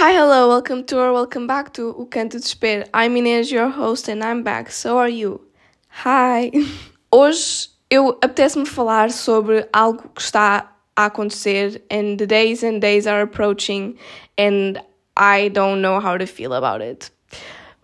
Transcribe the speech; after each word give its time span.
Hi, 0.00 0.12
hello, 0.12 0.48
welcome 0.48 0.84
to 0.84 1.00
or 1.00 1.12
welcome 1.12 1.48
back 1.48 1.72
to 1.72 1.88
O 1.88 2.06
Canto 2.06 2.38
de 2.38 2.44
Espera. 2.44 2.88
I'm 2.94 3.16
Inês, 3.16 3.50
your 3.50 3.68
host, 3.68 4.08
and 4.08 4.22
I'm 4.22 4.44
back. 4.44 4.70
So 4.70 4.96
are 4.96 5.08
you? 5.08 5.40
Hi! 5.88 6.52
Hoje 7.12 7.70
eu 7.90 8.16
apetece-me 8.22 8.64
falar 8.64 9.10
sobre 9.10 9.66
algo 9.72 10.08
que 10.14 10.22
está 10.22 10.70
a 10.94 11.06
acontecer 11.06 11.82
and 11.90 12.16
the 12.16 12.28
days 12.28 12.62
and 12.62 12.78
days 12.78 13.08
are 13.08 13.22
approaching 13.22 13.98
and 14.38 14.80
I 15.16 15.48
don't 15.48 15.82
know 15.82 15.98
how 15.98 16.16
to 16.16 16.28
feel 16.28 16.52
about 16.52 16.80
it. 16.80 17.10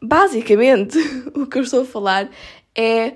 Basicamente, 0.00 0.96
o 1.34 1.48
que 1.48 1.58
eu 1.58 1.62
estou 1.64 1.82
a 1.82 1.84
falar 1.84 2.30
é 2.76 3.14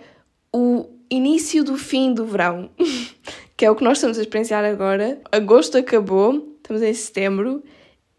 o 0.53 0.89
início 1.09 1.63
do 1.63 1.79
fim 1.79 2.13
do 2.13 2.27
verão, 2.27 2.69
que 3.57 3.65
é 3.65 3.71
o 3.71 3.77
que 3.77 3.85
nós 3.85 3.99
estamos 3.99 4.19
a 4.19 4.23
experienciar 4.23 4.65
agora. 4.65 5.21
Agosto 5.31 5.79
acabou, 5.79 6.59
estamos 6.61 6.83
em 6.83 6.93
setembro 6.93 7.63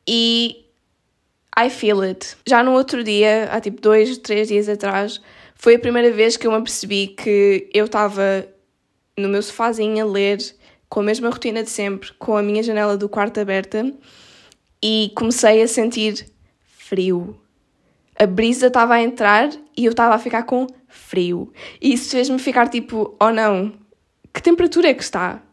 e 0.08 0.69
I 1.60 1.70
feel 1.70 2.02
it. 2.02 2.38
Já 2.48 2.64
no 2.64 2.72
outro 2.72 3.04
dia, 3.04 3.50
há 3.52 3.60
tipo 3.60 3.82
dois, 3.82 4.18
três 4.18 4.48
dias 4.48 4.70
atrás, 4.70 5.20
foi 5.56 5.76
a 5.76 5.80
primeira 5.80 6.10
vez 6.12 6.38
que 6.38 6.48
eu 6.48 6.52
me 6.52 6.58
apercebi 6.58 7.08
que 7.08 7.70
eu 7.74 7.86
estava 7.86 8.48
no 9.18 9.28
meu 9.28 9.42
sofazinho 9.42 10.02
a 10.02 10.08
ler, 10.10 10.38
com 10.88 11.02
a 11.02 11.04
mesma 11.04 11.30
rotina 11.30 11.62
de 11.62 11.70
sempre, 11.70 12.14
com 12.14 12.38
a 12.38 12.42
minha 12.42 12.64
janela 12.64 12.96
do 12.96 13.10
quarto 13.10 13.40
aberta 13.40 13.94
e 14.82 15.12
comecei 15.16 15.62
a 15.62 15.68
sentir 15.68 16.26
frio. 16.62 17.38
A 18.18 18.26
brisa 18.26 18.68
estava 18.68 18.96
a 18.96 19.02
entrar 19.02 19.50
e 19.78 19.86
eu 19.86 19.92
estava 19.92 20.16
a 20.16 20.20
ficar 20.20 20.44
com 20.44 20.66
frio. 20.88 21.54
E 21.82 21.94
isso 21.94 22.10
fez-me 22.10 22.40
ficar 22.40 22.70
tipo, 22.70 23.16
oh 23.22 23.32
não, 23.32 23.74
que 24.34 24.42
temperatura 24.42 24.90
é 24.90 24.94
que 24.94 25.04
está? 25.04 25.44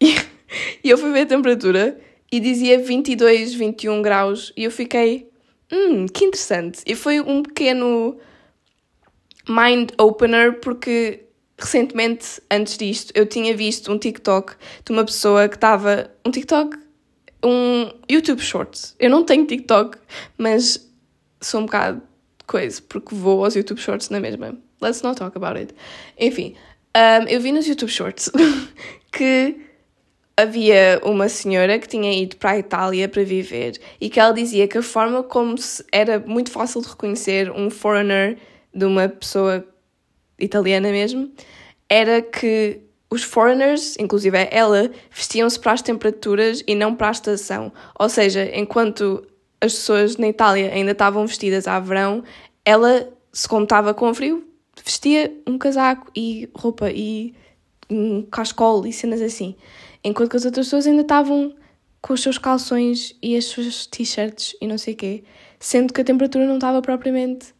E, 0.00 0.14
eu 0.84 0.98
fui 0.98 1.12
ver 1.12 1.20
a 1.20 1.26
temperatura 1.26 2.00
e 2.30 2.40
dizia 2.40 2.78
22, 2.78 3.54
21 3.54 4.02
graus 4.02 4.52
e 4.56 4.64
eu 4.64 4.70
fiquei, 4.70 5.30
hum, 5.74 6.06
que 6.06 6.24
interessante. 6.24 6.82
E 6.86 6.94
foi 6.94 7.20
um 7.20 7.42
pequeno 7.42 8.16
mind 9.48 9.90
opener 9.98 10.60
porque 10.60 11.24
recentemente, 11.58 12.40
antes 12.50 12.76
disto, 12.76 13.12
eu 13.14 13.26
tinha 13.26 13.56
visto 13.56 13.92
um 13.92 13.98
TikTok 13.98 14.54
de 14.84 14.92
uma 14.92 15.04
pessoa 15.04 15.48
que 15.48 15.56
estava. 15.56 16.10
Um 16.24 16.30
TikTok? 16.30 16.76
Um 17.42 17.90
YouTube 18.10 18.40
Shorts. 18.40 18.94
Eu 18.98 19.10
não 19.10 19.24
tenho 19.24 19.46
TikTok, 19.46 19.98
mas 20.38 20.90
sou 21.40 21.60
um 21.60 21.66
bocado 21.66 22.02
coisa, 22.46 22.80
porque 22.88 23.14
vou 23.14 23.44
aos 23.44 23.54
YouTube 23.54 23.80
Shorts 23.80 24.08
na 24.08 24.20
mesma. 24.20 24.56
Let's 24.80 25.02
not 25.02 25.18
talk 25.18 25.36
about 25.36 25.58
it. 25.58 25.74
Enfim, 26.18 26.54
um, 26.96 27.28
eu 27.28 27.40
vi 27.40 27.52
nos 27.52 27.66
YouTube 27.66 27.90
Shorts 27.90 28.30
que 29.12 29.56
havia 30.36 31.00
uma 31.04 31.28
senhora 31.28 31.78
que 31.78 31.88
tinha 31.88 32.12
ido 32.12 32.36
para 32.36 32.52
a 32.52 32.58
Itália 32.58 33.08
para 33.08 33.22
viver 33.22 33.78
e 34.00 34.10
que 34.10 34.18
ela 34.18 34.32
dizia 34.32 34.66
que 34.66 34.78
a 34.78 34.82
forma 34.82 35.22
como 35.22 35.54
era 35.92 36.18
muito 36.26 36.50
fácil 36.50 36.82
de 36.82 36.88
reconhecer 36.88 37.50
um 37.50 37.70
foreigner 37.70 38.38
de 38.74 38.84
uma 38.84 39.08
pessoa 39.08 39.64
italiana 40.38 40.90
mesmo 40.90 41.30
era 41.88 42.20
que 42.20 42.80
os 43.10 43.22
foreigners, 43.22 43.96
inclusive 43.98 44.36
ela, 44.50 44.90
vestiam-se 45.10 45.60
para 45.60 45.72
as 45.72 45.82
temperaturas 45.82 46.64
e 46.66 46.74
não 46.74 46.96
para 46.96 47.08
a 47.08 47.12
estação. 47.12 47.72
Ou 47.98 48.08
seja, 48.08 48.50
enquanto 48.52 49.24
as 49.60 49.72
pessoas 49.74 50.16
na 50.16 50.28
Itália 50.28 50.72
ainda 50.72 50.90
estavam 50.90 51.24
vestidas 51.24 51.68
a 51.68 51.78
verão, 51.78 52.24
ela, 52.64 53.08
se 53.32 53.48
como 53.48 53.62
estava 53.62 53.94
com 53.94 54.12
frio, 54.12 54.44
vestia 54.84 55.32
um 55.46 55.56
casaco 55.56 56.10
e 56.16 56.48
roupa 56.54 56.90
e 56.90 57.34
um 57.90 58.22
cascol 58.22 58.86
e 58.86 58.92
cenas 58.92 59.20
assim. 59.20 59.54
Enquanto 60.02 60.30
que 60.30 60.36
as 60.36 60.44
outras 60.44 60.66
pessoas 60.66 60.86
ainda 60.86 61.02
estavam 61.02 61.54
com 62.00 62.12
os 62.12 62.22
seus 62.22 62.36
calções 62.36 63.16
e 63.22 63.36
as 63.36 63.46
suas 63.46 63.86
t-shirts 63.86 64.54
e 64.60 64.66
não 64.66 64.76
sei 64.76 64.94
o 64.94 64.96
quê, 64.96 65.24
sendo 65.58 65.92
que 65.92 66.00
a 66.00 66.04
temperatura 66.04 66.46
não 66.46 66.56
estava 66.56 66.82
propriamente 66.82 67.54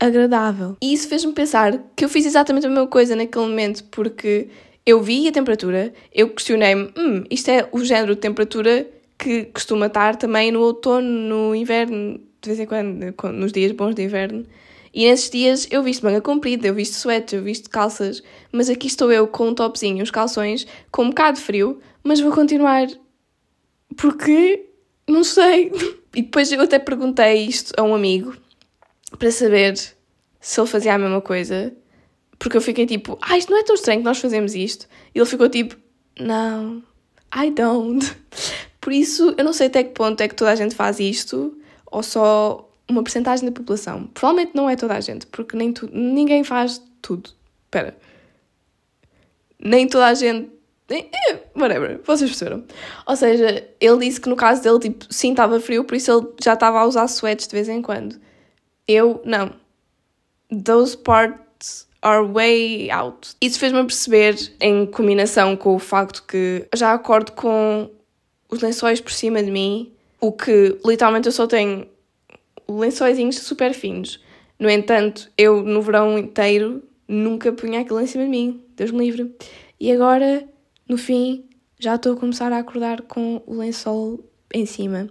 agradável. 0.00 0.76
E 0.82 0.92
isso 0.92 1.08
fez-me 1.08 1.32
pensar 1.32 1.78
que 1.94 2.04
eu 2.04 2.08
fiz 2.08 2.26
exatamente 2.26 2.66
a 2.66 2.68
mesma 2.68 2.86
coisa 2.86 3.14
naquele 3.14 3.46
momento, 3.46 3.84
porque 3.84 4.48
eu 4.84 5.00
vi 5.00 5.28
a 5.28 5.32
temperatura, 5.32 5.92
eu 6.12 6.28
questionei-me, 6.30 6.92
hum, 6.96 7.24
isto 7.30 7.50
é 7.50 7.68
o 7.72 7.84
género 7.84 8.14
de 8.14 8.20
temperatura 8.20 8.86
que 9.16 9.44
costuma 9.44 9.86
estar 9.86 10.16
também 10.16 10.50
no 10.50 10.60
outono, 10.60 11.08
no 11.08 11.54
inverno, 11.54 12.20
de 12.42 12.48
vez 12.50 12.60
em 12.60 12.66
quando, 12.66 13.32
nos 13.32 13.52
dias 13.52 13.72
bons 13.72 13.94
de 13.94 14.02
inverno. 14.02 14.44
E 14.94 15.08
nesses 15.08 15.28
dias 15.28 15.66
eu 15.70 15.82
visto 15.82 16.04
manga 16.04 16.20
comprida, 16.20 16.68
eu 16.68 16.74
visto 16.74 16.94
suéter, 16.94 17.40
eu 17.40 17.42
visto 17.42 17.68
calças, 17.68 18.22
mas 18.52 18.70
aqui 18.70 18.86
estou 18.86 19.10
eu 19.10 19.26
com 19.26 19.48
um 19.48 19.54
topzinho, 19.54 20.02
os 20.02 20.10
calções, 20.10 20.66
com 20.92 21.02
um 21.02 21.08
bocado 21.08 21.38
de 21.38 21.42
frio, 21.42 21.80
mas 22.04 22.20
vou 22.20 22.30
continuar 22.30 22.86
porque 23.96 24.66
não 25.08 25.24
sei. 25.24 25.72
E 26.16 26.22
depois 26.22 26.52
eu 26.52 26.60
até 26.60 26.78
perguntei 26.78 27.44
isto 27.44 27.72
a 27.76 27.82
um 27.82 27.92
amigo 27.92 28.36
para 29.18 29.32
saber 29.32 29.76
se 30.40 30.60
ele 30.60 30.68
fazia 30.68 30.94
a 30.94 30.98
mesma 30.98 31.20
coisa, 31.20 31.74
porque 32.38 32.56
eu 32.56 32.60
fiquei 32.60 32.86
tipo, 32.86 33.18
ah, 33.20 33.36
isto 33.36 33.50
não 33.50 33.58
é 33.58 33.64
tão 33.64 33.74
estranho 33.74 33.98
que 33.98 34.04
nós 34.04 34.18
fazemos 34.18 34.54
isto. 34.54 34.86
E 35.12 35.18
ele 35.18 35.26
ficou 35.26 35.48
tipo, 35.48 35.76
não, 36.20 36.84
I 37.34 37.50
don't. 37.50 38.08
Por 38.80 38.92
isso, 38.92 39.34
eu 39.36 39.44
não 39.44 39.52
sei 39.52 39.66
até 39.66 39.82
que 39.82 39.90
ponto 39.90 40.20
é 40.20 40.28
que 40.28 40.36
toda 40.36 40.52
a 40.52 40.54
gente 40.54 40.76
faz 40.76 41.00
isto, 41.00 41.58
ou 41.84 42.00
só 42.00 42.63
uma 42.88 43.02
porcentagem 43.02 43.46
da 43.46 43.52
população. 43.52 44.06
Provavelmente 44.08 44.54
não 44.54 44.68
é 44.68 44.76
toda 44.76 44.94
a 44.94 45.00
gente, 45.00 45.26
porque 45.26 45.56
nem 45.56 45.72
tu, 45.72 45.88
ninguém 45.92 46.44
faz 46.44 46.82
tudo. 47.00 47.30
Espera. 47.64 47.96
Nem 49.58 49.88
toda 49.88 50.06
a 50.06 50.14
gente. 50.14 50.50
Eh, 50.90 51.38
whatever, 51.56 52.00
vocês 52.04 52.30
perceberam. 52.30 52.64
Ou 53.06 53.16
seja, 53.16 53.66
ele 53.80 53.98
disse 54.06 54.20
que 54.20 54.28
no 54.28 54.36
caso 54.36 54.62
dele, 54.62 54.78
tipo, 54.78 55.06
sim, 55.12 55.30
estava 55.30 55.58
frio, 55.58 55.84
por 55.84 55.94
isso 55.94 56.12
ele 56.12 56.28
já 56.42 56.52
estava 56.52 56.78
a 56.80 56.86
usar 56.86 57.06
sweats 57.06 57.46
de 57.46 57.54
vez 57.54 57.68
em 57.68 57.80
quando. 57.80 58.20
Eu, 58.86 59.22
não. 59.24 59.54
Those 60.62 60.96
parts 60.96 61.88
are 62.02 62.26
way 62.26 62.90
out. 62.90 63.34
Isso 63.40 63.58
fez-me 63.58 63.82
perceber, 63.82 64.36
em 64.60 64.84
combinação 64.84 65.56
com 65.56 65.74
o 65.74 65.78
facto 65.78 66.22
que 66.28 66.68
já 66.74 66.92
acordo 66.92 67.32
com 67.32 67.90
os 68.50 68.60
lençóis 68.60 69.00
por 69.00 69.10
cima 69.10 69.42
de 69.42 69.50
mim, 69.50 69.90
o 70.20 70.30
que 70.30 70.78
literalmente 70.84 71.26
eu 71.26 71.32
só 71.32 71.46
tenho 71.46 71.86
lençóizinhos 72.68 73.38
super 73.38 73.72
finos. 73.74 74.22
No 74.58 74.70
entanto, 74.70 75.30
eu 75.36 75.62
no 75.62 75.82
verão 75.82 76.18
inteiro 76.18 76.82
nunca 77.06 77.52
punha 77.52 77.80
aquilo 77.80 78.00
em 78.00 78.06
cima 78.06 78.24
de 78.24 78.30
mim, 78.30 78.62
Deus 78.76 78.90
me 78.90 79.04
livre. 79.04 79.34
E 79.78 79.92
agora, 79.92 80.48
no 80.88 80.96
fim, 80.96 81.44
já 81.78 81.96
estou 81.96 82.14
a 82.14 82.16
começar 82.16 82.52
a 82.52 82.58
acordar 82.58 83.02
com 83.02 83.42
o 83.46 83.56
lençol 83.56 84.20
em 84.52 84.64
cima. 84.64 85.08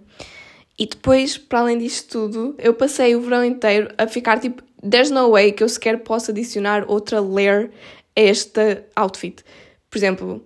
E 0.78 0.88
depois, 0.88 1.38
para 1.38 1.60
além 1.60 1.78
disto 1.78 2.10
tudo, 2.10 2.56
eu 2.58 2.74
passei 2.74 3.16
o 3.16 3.22
verão 3.22 3.46
inteiro 3.46 3.90
a 3.98 4.08
ficar 4.08 4.40
tipo, 4.40 4.64
there's 4.90 5.12
no 5.12 5.32
way 5.32 5.52
que 5.52 5.64
eu 5.64 5.70
sequer 5.70 6.00
possa 6.00 6.32
adicionar 6.32 6.86
outra 6.88 7.22
layer 7.22 7.70
a 8.16 8.22
este 8.22 8.84
outfit. 8.96 9.44
Por 9.90 9.98
exemplo, 9.98 10.44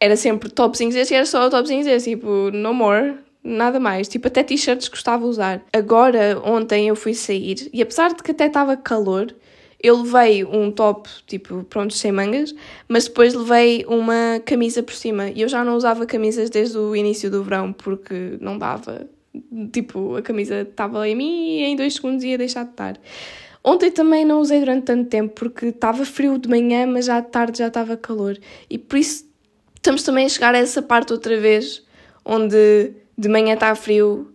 era 0.00 0.16
sempre 0.16 0.50
topzinhos 0.50 0.94
e 0.94 1.14
era 1.14 1.24
só 1.24 1.48
topzinhos 1.48 1.86
desse, 1.86 2.10
tipo, 2.10 2.50
no 2.50 2.74
more, 2.74 3.16
nada 3.42 3.78
mais. 3.80 4.08
Tipo, 4.08 4.28
até 4.28 4.42
t-shirts 4.42 4.88
gostava 4.88 5.24
de 5.24 5.30
usar. 5.30 5.62
Agora, 5.72 6.40
ontem 6.44 6.88
eu 6.88 6.96
fui 6.96 7.14
sair 7.14 7.68
e 7.72 7.82
apesar 7.82 8.14
de 8.14 8.22
que 8.22 8.30
até 8.30 8.46
estava 8.46 8.76
calor, 8.76 9.34
eu 9.80 10.02
levei 10.02 10.44
um 10.44 10.70
top, 10.72 11.08
tipo, 11.26 11.62
pronto, 11.64 11.94
sem 11.94 12.10
mangas, 12.10 12.54
mas 12.88 13.06
depois 13.06 13.34
levei 13.34 13.84
uma 13.86 14.40
camisa 14.44 14.82
por 14.82 14.94
cima. 14.94 15.30
E 15.30 15.40
eu 15.40 15.48
já 15.48 15.64
não 15.64 15.76
usava 15.76 16.04
camisas 16.04 16.50
desde 16.50 16.76
o 16.76 16.96
início 16.96 17.30
do 17.30 17.44
verão 17.44 17.72
porque 17.72 18.36
não 18.40 18.58
dava. 18.58 19.08
Tipo, 19.72 20.16
a 20.16 20.22
camisa 20.22 20.62
estava 20.62 21.08
em 21.08 21.14
mim 21.14 21.58
e 21.58 21.64
em 21.64 21.76
dois 21.76 21.94
segundos 21.94 22.24
ia 22.24 22.36
deixar 22.36 22.64
de 22.64 22.70
estar. 22.70 22.98
Ontem 23.62 23.90
também 23.90 24.24
não 24.24 24.40
usei 24.40 24.60
durante 24.60 24.84
tanto 24.84 25.08
tempo 25.08 25.34
porque 25.34 25.66
estava 25.66 26.04
frio 26.04 26.38
de 26.38 26.48
manhã, 26.48 26.86
mas 26.86 27.04
já 27.06 27.20
de 27.20 27.28
tarde 27.28 27.58
já 27.58 27.68
estava 27.68 27.96
calor. 27.96 28.36
E 28.68 28.78
por 28.78 28.98
isso 28.98 29.26
estamos 29.76 30.02
também 30.02 30.26
a 30.26 30.28
chegar 30.28 30.54
a 30.54 30.58
essa 30.58 30.82
parte 30.82 31.12
outra 31.12 31.38
vez, 31.38 31.84
onde 32.24 32.92
de 33.18 33.28
manhã 33.28 33.54
está 33.54 33.74
frio, 33.74 34.32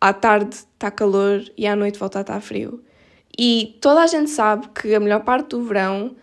à 0.00 0.12
tarde 0.14 0.56
está 0.56 0.90
calor 0.90 1.44
e 1.56 1.66
à 1.66 1.76
noite 1.76 1.98
volta 1.98 2.20
a 2.20 2.22
estar 2.22 2.40
frio. 2.40 2.82
E 3.38 3.78
toda 3.80 4.02
a 4.02 4.06
gente 4.06 4.30
sabe 4.30 4.68
que 4.68 4.94
a 4.94 5.00
melhor 5.00 5.20
parte 5.20 5.50
do 5.50 5.62
verão 5.62 6.16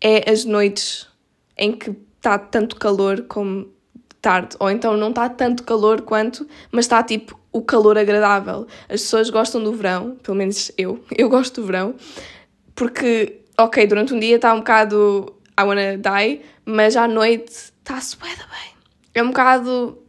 é 0.00 0.30
as 0.30 0.44
noites 0.44 1.08
em 1.56 1.72
que 1.72 1.96
está 2.16 2.38
tanto 2.38 2.76
calor 2.76 3.22
como 3.22 3.72
tarde, 4.20 4.56
ou 4.58 4.70
então 4.70 4.96
não 4.96 5.08
está 5.08 5.28
tanto 5.28 5.62
calor 5.64 6.02
quanto, 6.02 6.46
mas 6.70 6.84
está 6.84 7.02
tipo 7.02 7.38
o 7.50 7.62
calor 7.62 7.96
agradável. 7.96 8.66
As 8.82 9.02
pessoas 9.02 9.30
gostam 9.30 9.62
do 9.62 9.72
verão, 9.72 10.16
pelo 10.22 10.36
menos 10.36 10.70
eu, 10.76 11.02
eu 11.16 11.28
gosto 11.28 11.60
do 11.60 11.66
verão, 11.66 11.94
porque, 12.74 13.40
ok, 13.58 13.86
durante 13.86 14.12
um 14.12 14.18
dia 14.18 14.36
está 14.36 14.52
um 14.52 14.58
bocado 14.58 15.34
I 15.58 15.62
wanna 15.62 15.96
die, 15.96 16.42
mas 16.64 16.96
à 16.96 17.08
noite 17.08 17.52
está-se 17.52 18.16
bem. 18.18 18.30
É 19.14 19.22
um 19.22 19.28
bocado 19.28 20.03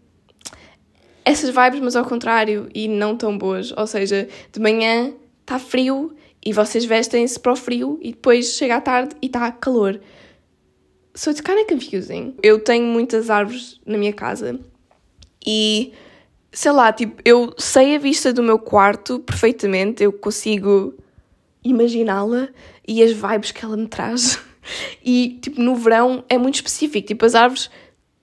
essas 1.25 1.49
vibes, 1.49 1.79
mas 1.81 1.95
ao 1.95 2.05
contrário, 2.05 2.69
e 2.73 2.87
não 2.87 3.17
tão 3.17 3.35
boas. 3.35 3.73
Ou 3.75 3.87
seja, 3.87 4.29
de 4.51 4.59
manhã 4.59 5.11
está 5.41 5.57
frio 5.57 6.15
e 6.45 6.53
vocês 6.53 6.85
vestem-se 6.85 7.39
para 7.39 7.51
o 7.51 7.55
frio 7.55 7.99
e 8.01 8.11
depois 8.11 8.53
chega 8.53 8.75
à 8.75 8.81
tarde 8.81 9.15
e 9.21 9.25
está 9.25 9.51
calor. 9.51 9.99
So 11.15 11.31
it's 11.31 11.41
kind 11.41 11.57
of 11.57 11.65
confusing. 11.67 12.35
Eu 12.43 12.59
tenho 12.59 12.85
muitas 12.85 13.29
árvores 13.29 13.81
na 13.85 13.97
minha 13.97 14.13
casa 14.13 14.59
e 15.45 15.91
sei 16.51 16.71
lá, 16.71 16.93
tipo, 16.93 17.21
eu 17.25 17.53
sei 17.57 17.95
a 17.95 17.99
vista 17.99 18.31
do 18.31 18.43
meu 18.43 18.59
quarto 18.59 19.19
perfeitamente, 19.19 20.03
eu 20.03 20.13
consigo 20.13 20.93
imaginá-la 21.63 22.49
e 22.87 23.01
as 23.01 23.11
vibes 23.11 23.51
que 23.51 23.65
ela 23.65 23.75
me 23.75 23.87
traz. 23.87 24.39
E, 25.03 25.37
tipo, 25.43 25.61
no 25.61 25.75
verão 25.75 26.23
é 26.27 26.39
muito 26.39 26.55
específico, 26.55 27.05
tipo, 27.05 27.23
as 27.23 27.35
árvores 27.35 27.69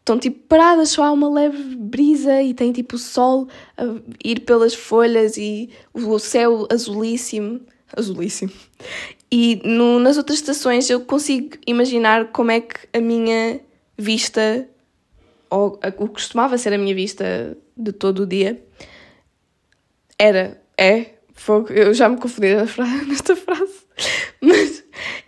estão, 0.02 0.18
tipo, 0.18 0.40
paradas, 0.48 0.90
só 0.90 1.04
há 1.04 1.12
uma 1.12 1.30
leve 1.30 1.76
brisa 1.76 2.42
e 2.42 2.52
tem, 2.52 2.72
tipo, 2.72 2.96
o 2.96 2.98
sol 2.98 3.48
a 3.76 3.84
ir 4.24 4.40
pelas 4.40 4.74
folhas 4.74 5.36
e 5.36 5.70
o 5.94 6.18
céu 6.18 6.66
azulíssimo. 6.70 7.60
Azulíssimo. 7.96 8.52
E 9.30 9.60
no, 9.64 9.98
nas 9.98 10.16
outras 10.16 10.38
estações 10.38 10.90
eu 10.90 11.00
consigo 11.00 11.56
imaginar 11.66 12.32
como 12.32 12.50
é 12.50 12.60
que 12.60 12.88
a 12.92 13.00
minha 13.00 13.60
vista, 13.96 14.68
ou 15.48 15.78
a, 15.82 15.88
o 15.88 16.08
que 16.08 16.14
costumava 16.14 16.58
ser 16.58 16.72
a 16.72 16.78
minha 16.78 16.94
vista 16.94 17.56
de 17.76 17.92
todo 17.92 18.24
o 18.24 18.26
dia, 18.26 18.62
era, 20.18 20.60
é, 20.76 21.14
fogo, 21.34 21.72
eu 21.72 21.94
já 21.94 22.08
me 22.08 22.16
confundi 22.16 22.48
nesta 23.06 23.36
frase, 23.36 23.82
mas 24.40 24.84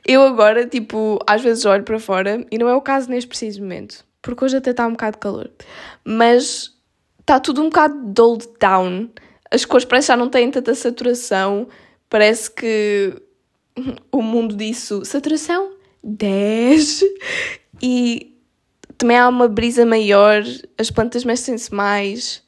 eu 0.07 0.23
agora, 0.23 0.67
tipo, 0.67 1.19
às 1.27 1.43
vezes 1.43 1.65
olho 1.65 1.85
para 1.85 1.99
fora, 2.01 2.45
e 2.51 2.59
não 2.59 2.69
é 2.69 2.75
o 2.75 2.81
caso 2.81 3.09
neste 3.09 3.29
preciso 3.29 3.61
momento, 3.61 4.05
porque 4.25 4.43
hoje 4.43 4.57
até 4.57 4.71
está 4.71 4.87
um 4.87 4.93
bocado 4.93 5.17
de 5.17 5.21
calor, 5.21 5.51
mas 6.03 6.75
está 7.21 7.39
tudo 7.39 7.61
um 7.61 7.67
bocado 7.67 7.95
dulled 8.07 8.49
down, 8.59 9.11
as 9.51 9.67
cores 9.67 9.85
parece 9.85 10.07
que 10.07 10.13
já 10.13 10.17
não 10.17 10.31
têm 10.31 10.51
tanta 10.51 10.75
saturação, 10.75 11.69
parece 12.09 12.51
que 12.51 13.15
o 14.11 14.23
mundo 14.23 14.57
disso, 14.57 15.05
saturação? 15.05 15.75
10, 16.03 17.03
e 17.83 18.35
também 18.97 19.19
há 19.19 19.29
uma 19.29 19.47
brisa 19.47 19.85
maior, 19.85 20.43
as 20.79 20.91
plantas 20.91 21.23
mexem-se 21.23 21.73
mais, 21.75 22.43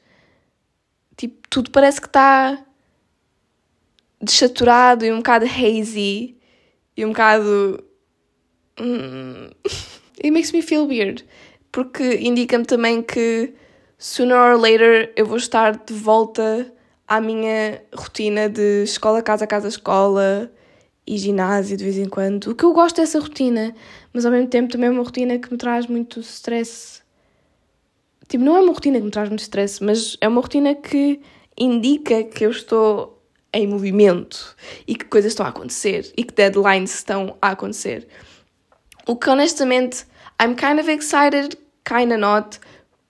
tipo, 1.15 1.47
tudo 1.47 1.69
parece 1.69 2.01
que 2.01 2.07
está 2.07 2.57
desaturado 4.19 5.05
e 5.05 5.11
um 5.11 5.17
bocado 5.17 5.45
hazy 5.45 6.37
e 6.95 7.05
um 7.05 7.09
bocado. 7.09 7.83
Hum, 8.79 9.51
it 10.17 10.31
makes 10.31 10.51
me 10.51 10.63
feel 10.63 10.87
weird. 10.87 11.23
Porque 11.77 12.17
indica-me 12.23 12.65
também 12.65 13.03
que 13.03 13.53
sooner 13.99 14.35
or 14.35 14.59
later 14.59 15.13
eu 15.15 15.27
vou 15.27 15.37
estar 15.37 15.77
de 15.77 15.93
volta 15.93 16.73
à 17.07 17.21
minha 17.21 17.83
rotina 17.93 18.49
de 18.49 18.81
escola, 18.81 19.21
casa, 19.21 19.45
casa, 19.45 19.67
escola 19.67 20.51
e 21.05 21.19
ginásio 21.19 21.77
de 21.77 21.83
vez 21.83 21.99
em 21.99 22.09
quando. 22.09 22.47
O 22.47 22.55
que 22.55 22.63
eu 22.63 22.73
gosto 22.73 22.95
dessa 22.95 23.19
rotina, 23.19 23.75
mas 24.11 24.25
ao 24.25 24.31
mesmo 24.31 24.47
tempo 24.47 24.71
também 24.71 24.89
é 24.89 24.91
uma 24.91 25.03
rotina 25.03 25.37
que 25.37 25.51
me 25.51 25.57
traz 25.59 25.85
muito 25.85 26.19
stress. 26.21 27.03
Tipo, 28.27 28.43
não 28.43 28.57
é 28.57 28.61
uma 28.61 28.73
rotina 28.73 28.97
que 28.97 29.05
me 29.05 29.11
traz 29.11 29.29
muito 29.29 29.41
stress, 29.41 29.83
mas 29.83 30.17
é 30.19 30.27
uma 30.27 30.41
rotina 30.41 30.73
que 30.73 31.21
indica 31.55 32.23
que 32.23 32.43
eu 32.43 32.49
estou 32.49 33.21
em 33.53 33.67
movimento 33.67 34.55
e 34.87 34.95
que 34.95 35.05
coisas 35.05 35.33
estão 35.33 35.45
a 35.45 35.49
acontecer 35.49 36.11
e 36.17 36.23
que 36.23 36.33
deadlines 36.33 36.95
estão 36.95 37.37
a 37.39 37.49
acontecer. 37.49 38.07
O 39.05 39.15
que 39.15 39.29
honestamente, 39.29 40.07
I'm 40.41 40.55
kind 40.55 40.79
of 40.79 40.91
excited, 40.91 41.55
kind 41.87 42.11
of 42.11 42.17
not, 42.17 42.59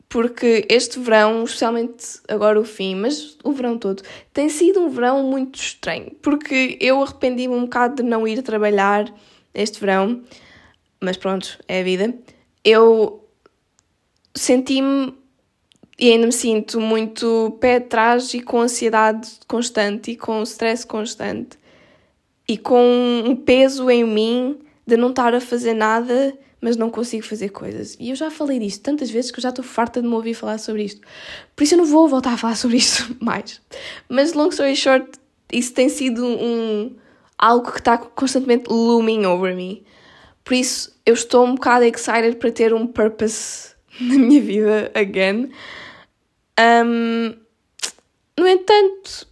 porque 0.09 0.65
este 0.69 0.99
verão, 0.99 1.43
especialmente 1.43 2.19
agora 2.27 2.59
o 2.59 2.63
fim, 2.63 2.95
mas 2.95 3.37
o 3.43 3.51
verão 3.51 3.77
todo, 3.77 4.03
tem 4.33 4.47
sido 4.47 4.79
um 4.79 4.89
verão 4.89 5.23
muito 5.23 5.59
estranho, 5.59 6.11
porque 6.21 6.77
eu 6.79 7.01
arrependi-me 7.01 7.55
um 7.55 7.61
bocado 7.61 7.97
de 7.97 8.03
não 8.03 8.27
ir 8.27 8.41
trabalhar 8.41 9.11
este 9.53 9.79
verão, 9.79 10.21
mas 11.01 11.17
pronto, 11.17 11.59
é 11.67 11.81
a 11.81 11.83
vida. 11.83 12.13
Eu 12.63 13.27
senti-me 14.33 15.13
e 15.99 16.11
ainda 16.11 16.27
me 16.27 16.31
sinto 16.31 16.79
muito 16.79 17.57
pé 17.59 17.77
atrás 17.77 18.33
e 18.33 18.39
com 18.39 18.61
ansiedade 18.61 19.29
constante 19.47 20.11
e 20.11 20.15
com 20.15 20.43
stress 20.43 20.85
constante 20.85 21.57
e 22.47 22.57
com 22.57 23.23
um 23.25 23.35
peso 23.35 23.89
em 23.89 24.03
mim 24.03 24.59
de 24.85 24.95
não 24.95 25.09
estar 25.09 25.33
a 25.33 25.41
fazer 25.41 25.73
nada, 25.73 26.37
mas 26.67 26.75
não 26.75 26.89
consigo 26.89 27.25
fazer 27.25 27.47
coisas. 27.47 27.95
E 27.97 28.09
eu 28.09 28.15
já 28.17 28.29
falei 28.29 28.59
disto 28.59 28.81
tantas 28.81 29.09
vezes 29.09 29.31
que 29.31 29.39
eu 29.39 29.41
já 29.41 29.49
estou 29.49 29.63
farta 29.63 30.01
de 30.01 30.07
me 30.07 30.13
ouvir 30.13 30.33
falar 30.33 30.57
sobre 30.57 30.83
isto. 30.83 30.99
Por 31.55 31.63
isso 31.63 31.75
eu 31.75 31.77
não 31.77 31.85
vou 31.85 32.09
voltar 32.09 32.33
a 32.33 32.37
falar 32.37 32.55
sobre 32.59 32.75
isto 32.75 33.15
mais. 33.21 33.61
Mas 34.09 34.33
long 34.33 34.49
story 34.49 34.75
short, 34.75 35.09
isso 35.49 35.73
tem 35.73 35.87
sido 35.87 36.25
um 36.25 36.93
algo 37.37 37.71
que 37.71 37.79
está 37.79 37.97
constantemente 37.97 38.69
looming 38.69 39.25
over 39.25 39.55
me. 39.55 39.85
Por 40.43 40.55
isso 40.55 40.93
eu 41.05 41.13
estou 41.13 41.45
um 41.45 41.55
bocado 41.55 41.85
excited 41.85 42.35
para 42.35 42.51
ter 42.51 42.73
um 42.73 42.85
purpose 42.85 43.73
na 44.01 44.15
minha 44.15 44.41
vida 44.41 44.91
again. 44.93 45.49
Um, 46.59 47.33
no 48.37 48.45
entanto, 48.45 49.25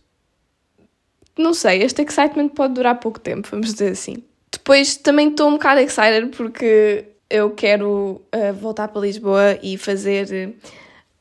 não 1.38 1.54
sei, 1.54 1.84
este 1.84 2.02
excitement 2.02 2.48
pode 2.48 2.76
durar 2.76 2.98
pouco 3.02 3.20
tempo, 3.20 3.50
vamos 3.52 3.74
dizer 3.74 3.92
assim. 3.92 4.24
Depois 4.50 4.96
também 4.96 5.32
estou 5.32 5.50
um 5.50 5.54
bocado 5.54 5.82
excited 5.82 6.30
porque 6.30 7.15
eu 7.30 7.52
quero 7.52 8.22
uh, 8.34 8.54
voltar 8.54 8.88
para 8.88 9.02
Lisboa 9.02 9.60
e 9.62 9.78
fazer 9.78 10.56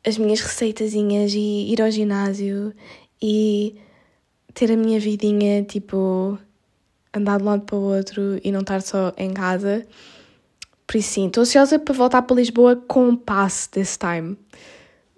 as 0.07 0.19
minhas 0.19 0.41
receitazinhas 0.41 1.33
e 1.35 1.73
ir 1.73 1.81
ao 1.81 1.91
ginásio 1.91 2.75
e 3.21 3.77
ter 4.53 4.71
a 4.71 4.77
minha 4.77 5.01
vidinha, 5.01 5.63
tipo, 5.63 6.39
andar 7.13 7.39
de 7.39 7.43
um 7.45 7.47
lado 7.47 7.63
para 7.63 7.77
o 7.77 7.97
outro 7.97 8.39
e 8.45 8.53
não 8.53 8.61
estar 8.61 8.83
só 8.83 9.13
em 9.17 9.33
casa. 9.33 9.87
Por 10.87 10.99
isso 10.99 11.13
sim, 11.13 11.27
estou 11.27 11.43
ansiosa 11.43 11.79
para 11.79 11.95
voltar 11.95 12.23
para 12.23 12.37
Lisboa 12.37 12.77
com 12.77 13.09
um 13.09 13.17
passe 13.17 13.69
this 13.71 13.97
time. 13.97 14.37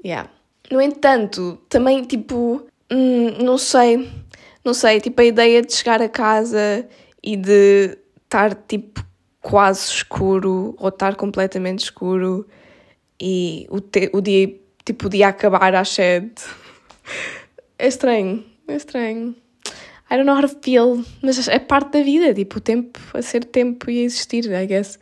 Yeah. 0.05 0.31
No 0.71 0.81
entanto, 0.81 1.59
também, 1.69 2.03
tipo, 2.05 2.67
hum, 2.91 3.31
não 3.43 3.59
sei, 3.59 4.09
não 4.65 4.73
sei, 4.73 5.01
tipo, 5.01 5.21
a 5.21 5.25
ideia 5.25 5.63
de 5.63 5.75
chegar 5.75 6.01
a 6.01 6.09
casa 6.09 6.87
e 7.23 7.37
de 7.37 7.99
estar, 8.25 8.55
tipo, 8.69 9.05
quase 9.47 9.93
escuro 9.93 10.75
ou 10.77 10.89
estar 10.89 11.15
completamente 11.15 11.85
escuro 11.85 12.49
e 13.21 13.65
o, 13.71 13.81
te, 13.81 14.11
o 14.13 14.21
dia, 14.21 14.53
tipo, 14.85 15.07
o 15.07 15.09
dia 15.09 15.29
acabar 15.29 15.73
às 15.73 15.91
sete. 15.91 16.43
É 17.79 17.87
estranho, 17.87 18.45
é 18.67 18.75
estranho. 18.75 19.37
I 20.11 20.17
don't 20.17 20.25
know 20.25 20.35
how 20.35 20.43
to 20.43 20.49
feel, 20.61 21.05
mas 21.23 21.47
é 21.47 21.61
parte 21.61 21.93
da 21.93 22.03
vida, 22.03 22.35
tipo, 22.35 22.59
o 22.59 22.61
tempo 22.61 22.99
a 23.15 23.23
ser 23.23 23.45
tempo 23.45 23.89
e 23.89 24.01
a 24.01 24.03
existir, 24.03 24.51
I 24.51 24.67
guess. 24.67 24.99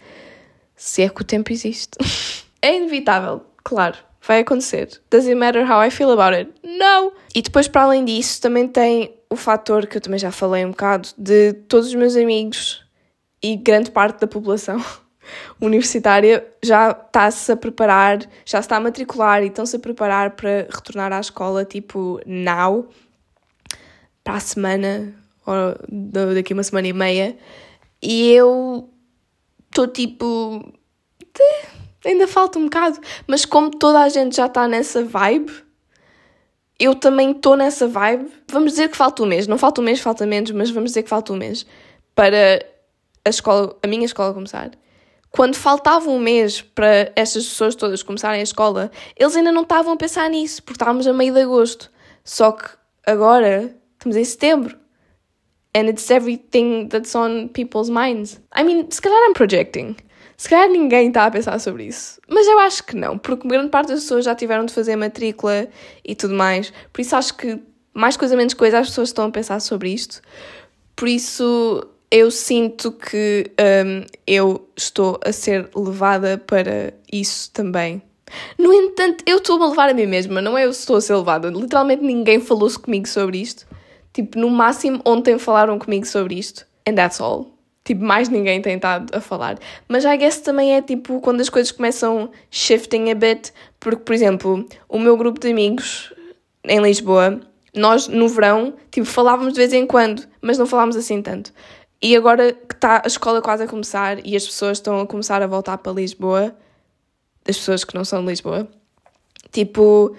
Se 0.77 1.03
é 1.03 1.09
que 1.09 1.23
o 1.23 1.25
tempo 1.25 1.51
existe. 1.51 1.97
É 2.61 2.79
inevitável, 2.79 3.43
claro 3.63 3.99
vai 4.27 4.41
acontecer. 4.41 4.89
Does 5.11 5.27
it 5.27 5.35
matter 5.35 5.71
how 5.71 5.87
I 5.87 5.91
feel 5.91 6.11
about 6.11 6.35
it? 6.35 6.51
No! 6.65 7.13
E 7.35 7.43
depois, 7.43 7.69
para 7.69 7.83
além 7.83 8.07
disso, 8.07 8.41
também 8.41 8.67
tem 8.67 9.15
o 9.29 9.37
fator 9.37 9.87
que 9.87 9.99
eu 9.99 10.01
também 10.01 10.19
já 10.19 10.33
falei 10.33 10.65
um 10.65 10.71
bocado 10.71 11.11
de 11.19 11.53
todos 11.69 11.89
os 11.89 11.95
meus 11.95 12.17
amigos 12.17 12.84
e 13.45 13.57
grande 13.57 13.91
parte 13.91 14.21
da 14.21 14.27
população 14.27 14.83
universitária 15.61 16.47
já 16.63 16.93
está-se 16.93 17.53
a 17.53 17.57
preparar, 17.57 18.21
já 18.43 18.59
está 18.59 18.79
a 18.79 18.81
matricular 18.81 19.43
e 19.43 19.49
estão-se 19.49 19.77
a 19.77 19.79
preparar 19.79 20.31
para 20.31 20.67
retornar 20.75 21.13
à 21.13 21.21
escola, 21.21 21.63
tipo, 21.63 22.19
now, 22.25 22.89
para 24.23 24.37
a 24.37 24.41
semana, 24.41 25.15
ou 25.45 26.35
daqui 26.35 26.55
uma 26.55 26.63
semana 26.63 26.89
e 26.89 26.95
meia. 26.95 27.37
E 28.01 28.33
eu 28.33 28.89
estou 29.69 29.89
tipo 29.89 30.73
ainda 32.03 32.27
falta 32.27 32.59
um 32.59 32.65
bocado. 32.65 32.99
Mas 33.27 33.45
como 33.45 33.71
toda 33.71 34.01
a 34.01 34.09
gente 34.09 34.37
já 34.37 34.47
está 34.47 34.67
nessa 34.67 35.05
vibe, 35.05 35.53
eu 36.81 36.95
também 36.95 37.33
estou 37.33 37.59
nessa 37.59 37.87
vibe. 37.87 38.27
Vamos 38.51 38.73
dizer 38.73 38.89
que 38.89 38.97
falta 38.97 39.23
um 39.23 39.27
mês. 39.27 39.47
Não 39.47 39.59
falta 39.59 39.83
um 39.83 39.85
mês, 39.85 40.01
falta 40.01 40.25
menos, 40.25 40.51
mas 40.51 40.71
vamos 40.71 40.93
dizer 40.93 41.03
que 41.03 41.11
falta 41.11 41.31
um 41.31 41.37
mês 41.37 41.67
para 42.15 42.74
a 43.25 43.31
escola, 43.31 43.77
a 43.83 43.87
minha 43.87 44.05
escola 44.05 44.35
começar. 44.35 44.71
Quando 45.31 45.57
faltava 45.57 46.09
um 46.11 46.21
mês 46.21 46.61
para 46.61 47.11
estas 47.17 47.45
pessoas 47.45 47.75
todas 47.75 48.03
começarem 48.03 48.41
a 48.41 48.45
escola, 48.45 48.91
eles 49.17 49.35
ainda 49.35 49.51
não 49.51 49.63
estavam 49.63 49.95
a 49.95 49.97
pensar 49.97 50.31
nisso, 50.31 50.63
porque 50.63 50.77
estávamos 50.77 51.07
a 51.07 51.13
meio 51.13 51.35
de 51.35 51.41
agosto. 51.41 51.91
Só 52.23 52.53
que 52.53 52.69
agora 53.05 53.75
estamos 53.95 54.17
em 54.17 54.25
setembro. 54.25 54.79
And 55.77 55.89
it's 55.89 56.09
everything 56.09 56.87
that's 56.87 57.15
on 57.17 57.49
people's 57.49 57.91
minds. 57.91 58.41
I 58.57 58.63
mean, 58.63 58.87
se 58.91 59.03
calhar 59.03 59.19
I'm 59.29 59.33
projecting. 59.33 59.97
Se 60.37 60.49
calhar 60.49 60.69
ninguém 60.69 61.09
está 61.09 61.27
a 61.27 61.31
pensar 61.31 61.59
sobre 61.59 61.87
isso. 61.87 62.21
Mas 62.29 62.47
eu 62.47 62.59
acho 62.61 62.85
que 62.85 62.95
não, 62.95 63.19
porque 63.19 63.49
grande 63.49 63.71
parte 63.71 63.89
das 63.89 64.03
pessoas 64.03 64.25
já 64.25 64.35
tiveram 64.35 64.65
de 64.65 64.73
fazer 64.73 64.95
matrícula 64.95 65.69
e 66.05 66.15
tudo 66.15 66.35
mais. 66.35 66.73
Por 66.93 67.01
isso 67.01 67.17
acho 67.17 67.35
que 67.35 67.61
mais 67.93 68.17
coisa 68.17 68.37
menos 68.37 68.55
coisa 68.55 68.79
as 68.79 68.89
pessoas 68.89 69.09
estão 69.09 69.27
a 69.27 69.31
pensar 69.31 69.61
sobre 69.61 69.91
isto. 69.91 70.21
Por 70.95 71.09
isso 71.09 71.89
eu 72.15 72.31
sinto 72.31 72.93
que 72.93 73.51
um, 73.61 74.07
eu 74.25 74.69
estou 74.77 75.19
a 75.27 75.33
ser 75.33 75.69
levada 75.75 76.39
para 76.39 76.95
isso 77.13 77.51
também. 77.51 78.01
No 78.57 78.73
entanto, 78.73 79.25
eu 79.27 79.39
estou 79.39 79.61
a 79.61 79.69
levar 79.69 79.89
a 79.89 79.95
mim 79.95 80.07
mesma, 80.07 80.41
não 80.41 80.57
é 80.57 80.65
eu 80.65 80.71
estou 80.71 80.95
a 80.95 81.01
ser 81.01 81.17
levada. 81.17 81.49
Literalmente 81.49 82.05
ninguém 82.05 82.39
falou-se 82.39 82.79
comigo 82.79 83.09
sobre 83.09 83.39
isto. 83.39 83.67
Tipo, 84.13 84.39
no 84.39 84.49
máximo 84.49 85.03
ontem 85.05 85.37
falaram 85.41 85.77
comigo 85.77 86.07
sobre 86.07 86.37
isto. 86.37 86.65
And 86.89 86.95
that's 86.95 87.21
all. 87.21 87.53
Tipo, 87.85 88.05
mais 88.05 88.29
ninguém 88.29 88.63
tem 88.63 88.77
estado 88.77 89.13
a 89.13 89.21
falar. 89.21 89.59
Mas 89.89 90.05
I 90.05 90.17
guess 90.17 90.39
também 90.39 90.73
é 90.77 90.81
tipo 90.81 91.21
quando 91.21 91.41
as 91.41 91.49
coisas 91.49 91.73
começam 91.73 92.31
shifting 92.49 93.11
a 93.11 93.17
bit, 93.17 93.53
porque, 93.81 94.05
por 94.05 94.15
exemplo, 94.15 94.65
o 94.89 95.01
meu 95.01 95.17
grupo 95.17 95.41
de 95.41 95.51
amigos 95.51 96.15
em 96.63 96.81
Lisboa, 96.81 97.41
nós 97.75 98.07
no 98.07 98.29
verão, 98.29 98.73
tipo, 98.93 99.05
falávamos 99.05 99.55
de 99.55 99.59
vez 99.59 99.73
em 99.73 99.85
quando, 99.85 100.23
mas 100.41 100.57
não 100.59 100.65
falávamos 100.65 100.95
assim 100.95 101.21
tanto. 101.21 101.53
E 102.01 102.17
agora 102.17 102.53
que 102.53 102.75
está 102.75 103.03
a 103.05 103.07
escola 103.07 103.41
quase 103.41 103.63
a 103.63 103.67
começar 103.67 104.25
e 104.27 104.37
as 104.37 104.45
pessoas 104.45 104.79
estão 104.79 105.01
a 105.01 105.07
começar 105.07 105.43
a 105.43 105.47
voltar 105.47 105.79
para 105.79 105.93
Lisboa, 105.93 106.55
as 107.49 107.57
pessoas 107.57 107.85
que 107.85 107.95
não 107.95 108.05
são 108.05 108.21
de 108.21 108.29
Lisboa, 108.29 108.69
tipo, 109.51 110.15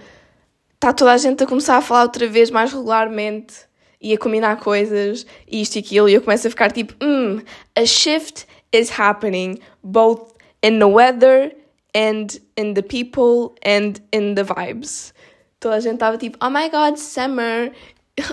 está 0.74 0.94
toda 0.94 1.13
a 1.13 1.17
gente 1.17 1.44
a 1.44 1.48
começar 1.48 1.77
a 1.77 1.82
falar 1.82 2.03
outra 2.03 2.27
vez 2.27 2.50
mais 2.50 2.72
regularmente 2.72 3.55
e 4.01 4.13
a 4.13 4.17
combinar 4.17 4.60
coisas 4.60 5.25
e 5.48 5.62
isto 5.62 5.75
e 5.75 5.79
aquilo, 5.79 6.10
e 6.10 6.13
eu 6.13 6.22
começo 6.22 6.48
a 6.48 6.50
ficar 6.50 6.72
tipo, 6.72 6.94
hum, 7.03 7.41
a 7.75 7.86
shift 7.86 8.46
is 8.72 8.91
happening 9.00 9.60
both 9.84 10.34
in 10.63 10.79
the 10.79 10.86
weather 10.86 11.55
and 11.96 12.27
in 12.58 12.74
the 12.74 12.82
people 12.82 13.55
and 13.65 13.94
in 14.12 14.36
the 14.36 14.44
vibes. 14.44 15.13
Toda 15.60 15.75
a 15.75 15.79
gente 15.79 15.96
estava 15.96 16.17
tipo, 16.17 16.38
oh 16.46 16.50
my 16.50 16.70
god, 16.70 16.98
summer, 16.98 17.72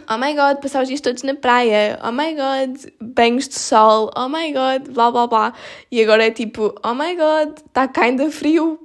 oh 0.09 0.19
my 0.19 0.35
god, 0.35 0.61
passar 0.61 0.83
os 0.83 0.89
dias 0.89 1.01
todos 1.01 1.23
na 1.23 1.35
praia, 1.35 1.99
oh 2.05 2.13
my 2.13 2.35
god, 2.35 2.93
banhos 3.01 3.49
de 3.49 3.59
sol, 3.59 4.11
oh 4.17 4.29
my 4.29 4.53
god, 4.53 4.89
blá 4.93 5.11
blá 5.11 5.27
blá. 5.27 5.55
E 5.91 6.03
agora 6.03 6.27
é 6.27 6.31
tipo, 6.31 6.75
oh 6.85 6.95
my 6.95 7.17
god, 7.17 7.59
está 7.59 7.91
ainda 8.03 8.31
frio, 8.31 8.79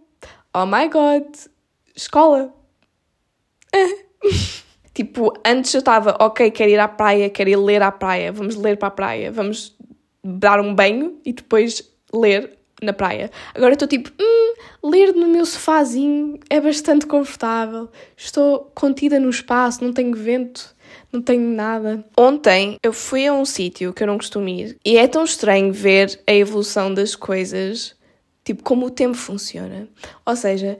oh 0.53 0.65
my 0.65 0.89
god, 0.89 1.25
escola. 1.95 2.53
tipo, 4.93 5.31
antes 5.45 5.73
eu 5.73 5.79
estava, 5.79 6.17
ok, 6.19 6.49
quero 6.51 6.71
ir 6.71 6.79
à 6.79 6.87
praia, 6.87 7.29
quero 7.29 7.49
ir 7.49 7.57
ler 7.57 7.83
à 7.83 7.91
praia, 7.91 8.31
vamos 8.31 8.55
ler 8.55 8.77
para 8.77 8.87
a 8.87 8.91
praia, 8.91 9.31
vamos 9.31 9.77
dar 10.23 10.59
um 10.59 10.73
banho 10.73 11.19
e 11.23 11.31
depois 11.31 11.83
ler 12.13 12.57
na 12.81 12.93
praia. 12.93 13.31
Agora 13.53 13.73
estou 13.73 13.87
tipo, 13.87 14.11
hum, 14.19 14.53
ler 14.89 15.13
no 15.13 15.27
meu 15.27 15.45
sofazinho 15.45 16.39
é 16.49 16.59
bastante 16.59 17.05
confortável. 17.05 17.89
Estou 18.15 18.71
contida 18.75 19.19
no 19.19 19.29
espaço, 19.29 19.83
não 19.83 19.93
tenho 19.93 20.15
vento, 20.15 20.75
não 21.11 21.21
tenho 21.21 21.49
nada. 21.49 22.05
Ontem 22.17 22.77
eu 22.83 22.93
fui 22.93 23.25
a 23.27 23.33
um 23.33 23.45
sítio 23.45 23.93
que 23.93 24.03
eu 24.03 24.07
não 24.07 24.17
costumo 24.17 24.47
ir 24.49 24.77
e 24.85 24.97
é 24.97 25.07
tão 25.07 25.23
estranho 25.23 25.71
ver 25.71 26.19
a 26.27 26.33
evolução 26.33 26.93
das 26.93 27.15
coisas, 27.15 27.95
tipo, 28.43 28.63
como 28.63 28.85
o 28.85 28.91
tempo 28.91 29.15
funciona. 29.15 29.87
Ou 30.25 30.35
seja, 30.35 30.77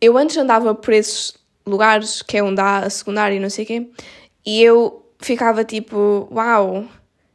eu 0.00 0.16
antes 0.16 0.36
andava 0.36 0.74
por 0.74 0.92
esses 0.92 1.34
lugares 1.66 2.22
que 2.22 2.36
é 2.36 2.42
onde 2.42 2.60
há 2.60 2.78
a 2.78 2.90
secundária 2.90 3.36
e 3.36 3.40
não 3.40 3.50
sei 3.50 3.64
o 3.64 3.66
quê, 3.66 3.90
e 4.44 4.62
eu 4.62 5.04
ficava 5.18 5.64
tipo, 5.64 6.28
uau, 6.30 6.86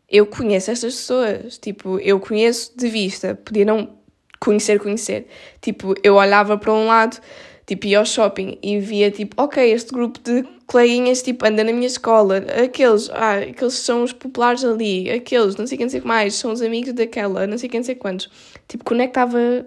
eu 0.10 0.26
conheço 0.26 0.72
estas 0.72 0.96
pessoas, 0.96 1.58
tipo, 1.58 2.00
eu 2.00 2.20
conheço 2.20 2.72
de 2.78 2.90
vista, 2.90 3.36
podia 3.36 3.66
não 3.66 3.98
conhecer, 4.40 4.80
conhecer. 4.80 5.28
Tipo, 5.62 5.94
eu 6.04 6.16
olhava 6.16 6.58
para 6.58 6.74
um 6.74 6.88
lado, 6.88 7.20
tipo, 7.66 7.86
ia 7.88 8.00
ao 8.00 8.06
shopping 8.06 8.58
e 8.62 8.80
via, 8.80 9.12
tipo, 9.12 9.42
ok, 9.42 9.72
este 9.72 9.92
grupo 9.92 10.20
de 10.20 10.46
coleguinhas, 10.72 11.22
tipo, 11.22 11.46
anda 11.46 11.66
na 11.66 11.74
minha 11.74 11.88
escola, 11.88 12.38
aqueles, 12.64 13.10
ah, 13.10 13.40
aqueles 13.40 13.74
são 13.74 14.04
os 14.04 14.14
populares 14.14 14.64
ali, 14.64 15.12
aqueles, 15.12 15.58
não 15.58 15.68
sei 15.68 15.78
quem, 15.78 15.86
não 15.86 15.92
sei 15.92 16.00
que 16.00 16.08
mais, 16.08 16.36
são 16.36 16.54
os 16.54 16.62
amigos 16.62 16.94
daquela, 16.94 17.46
não 17.46 17.58
sei 17.58 17.68
quem, 17.68 17.82
não 17.82 17.86
sei 17.86 17.96
quantos. 17.96 18.30
Tipo, 18.70 18.86
conectava 18.86 19.66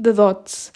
the 0.00 0.12
dots. 0.12 0.72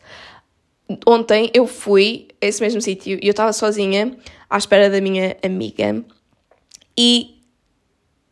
Ontem 1.07 1.51
eu 1.55 1.67
fui 1.67 2.29
a 2.43 2.47
esse 2.47 2.61
mesmo 2.61 2.83
sítio 2.83 3.19
e 3.23 3.27
eu 3.27 3.31
estava 3.31 3.51
sozinha 3.55 4.15
à 4.51 4.59
espera 4.59 4.91
da 4.91 5.01
minha 5.01 5.39
amiga 5.43 6.05
e 6.95 7.41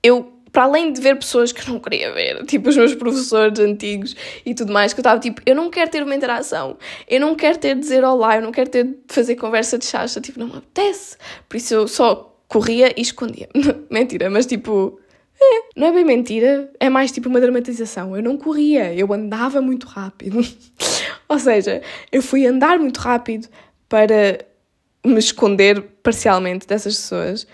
eu 0.02 0.30
para 0.52 0.64
além 0.64 0.92
de 0.92 1.00
ver 1.00 1.16
pessoas 1.16 1.52
que 1.52 1.69
não 1.69 1.78
queria 1.78 2.12
ver, 2.12 2.45
tipo 2.47 2.69
os 2.69 2.76
meus 2.76 2.95
professores 2.95 3.59
antigos 3.59 4.16
e 4.45 4.54
tudo 4.54 4.73
mais, 4.73 4.92
que 4.92 5.00
eu 5.00 5.02
estava 5.02 5.21
tipo, 5.21 5.40
eu 5.47 5.54
não 5.54 5.71
quero 5.71 5.90
ter 5.90 6.02
uma 6.02 6.14
interação, 6.14 6.76
eu 7.09 7.21
não 7.21 7.35
quero 7.35 7.59
ter 7.59 7.75
de 7.75 7.80
dizer 7.80 8.04
olá, 8.04 8.37
eu 8.37 8.42
não 8.42 8.52
quero 8.52 8.71
ter 8.71 8.85
de 8.85 8.97
fazer 9.09 9.37
conversa 9.37 9.78
de 9.78 9.87
chacha, 9.87 10.21
tipo, 10.21 10.38
não 10.38 10.47
me 10.47 10.57
apetece. 10.57 11.16
Por 11.49 11.57
isso 11.57 11.75
eu 11.75 11.88
só 11.88 12.37
corria 12.49 12.92
e 12.97 13.02
escondia. 13.02 13.49
mentira, 13.90 14.28
mas 14.28 14.47
tipo, 14.47 15.00
é, 15.40 15.62
não 15.76 15.87
é 15.87 15.92
bem 15.92 16.04
mentira, 16.04 16.71
é 16.78 16.90
mais 16.90 17.12
tipo 17.12 17.28
uma 17.28 17.40
dramatização. 17.40 18.16
Eu 18.16 18.23
não 18.23 18.37
corria, 18.37 18.92
eu 18.92 19.12
andava 19.12 19.62
muito 19.62 19.87
rápido. 19.87 20.40
Ou 21.28 21.38
seja, 21.38 21.80
eu 22.11 22.21
fui 22.21 22.47
andar 22.47 22.78
muito 22.78 22.99
rápido 22.99 23.49
para 23.88 24.45
me 25.04 25.19
esconder 25.19 25.80
parcialmente 26.02 26.66
dessas 26.66 26.95
pessoas 26.97 27.47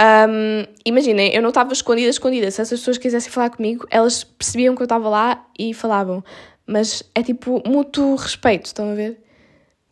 um, 0.00 0.64
imaginem, 0.84 1.34
eu 1.34 1.42
não 1.42 1.50
estava 1.50 1.72
escondida, 1.72 2.08
escondida. 2.08 2.50
Se 2.50 2.60
essas 2.60 2.80
pessoas 2.80 2.98
quisessem 2.98 3.30
falar 3.30 3.50
comigo, 3.50 3.86
elas 3.90 4.24
percebiam 4.24 4.74
que 4.74 4.82
eu 4.82 4.86
estava 4.86 5.08
lá 5.08 5.46
e 5.58 5.74
falavam. 5.74 6.24
Mas 6.66 7.02
é 7.14 7.22
tipo 7.22 7.62
mútuo 7.66 8.14
respeito, 8.14 8.66
estão 8.66 8.90
a 8.90 8.94
ver? 8.94 9.22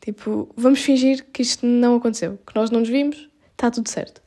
Tipo, 0.01 0.49
vamos 0.57 0.81
fingir 0.81 1.27
que 1.33 1.43
isto 1.43 1.67
não 1.67 1.97
aconteceu, 1.97 2.39
que 2.47 2.55
nós 2.55 2.71
não 2.71 2.81
nos 2.81 2.89
vimos, 2.89 3.29
está 3.53 3.71
tudo 3.71 3.89
certo. 3.89 4.23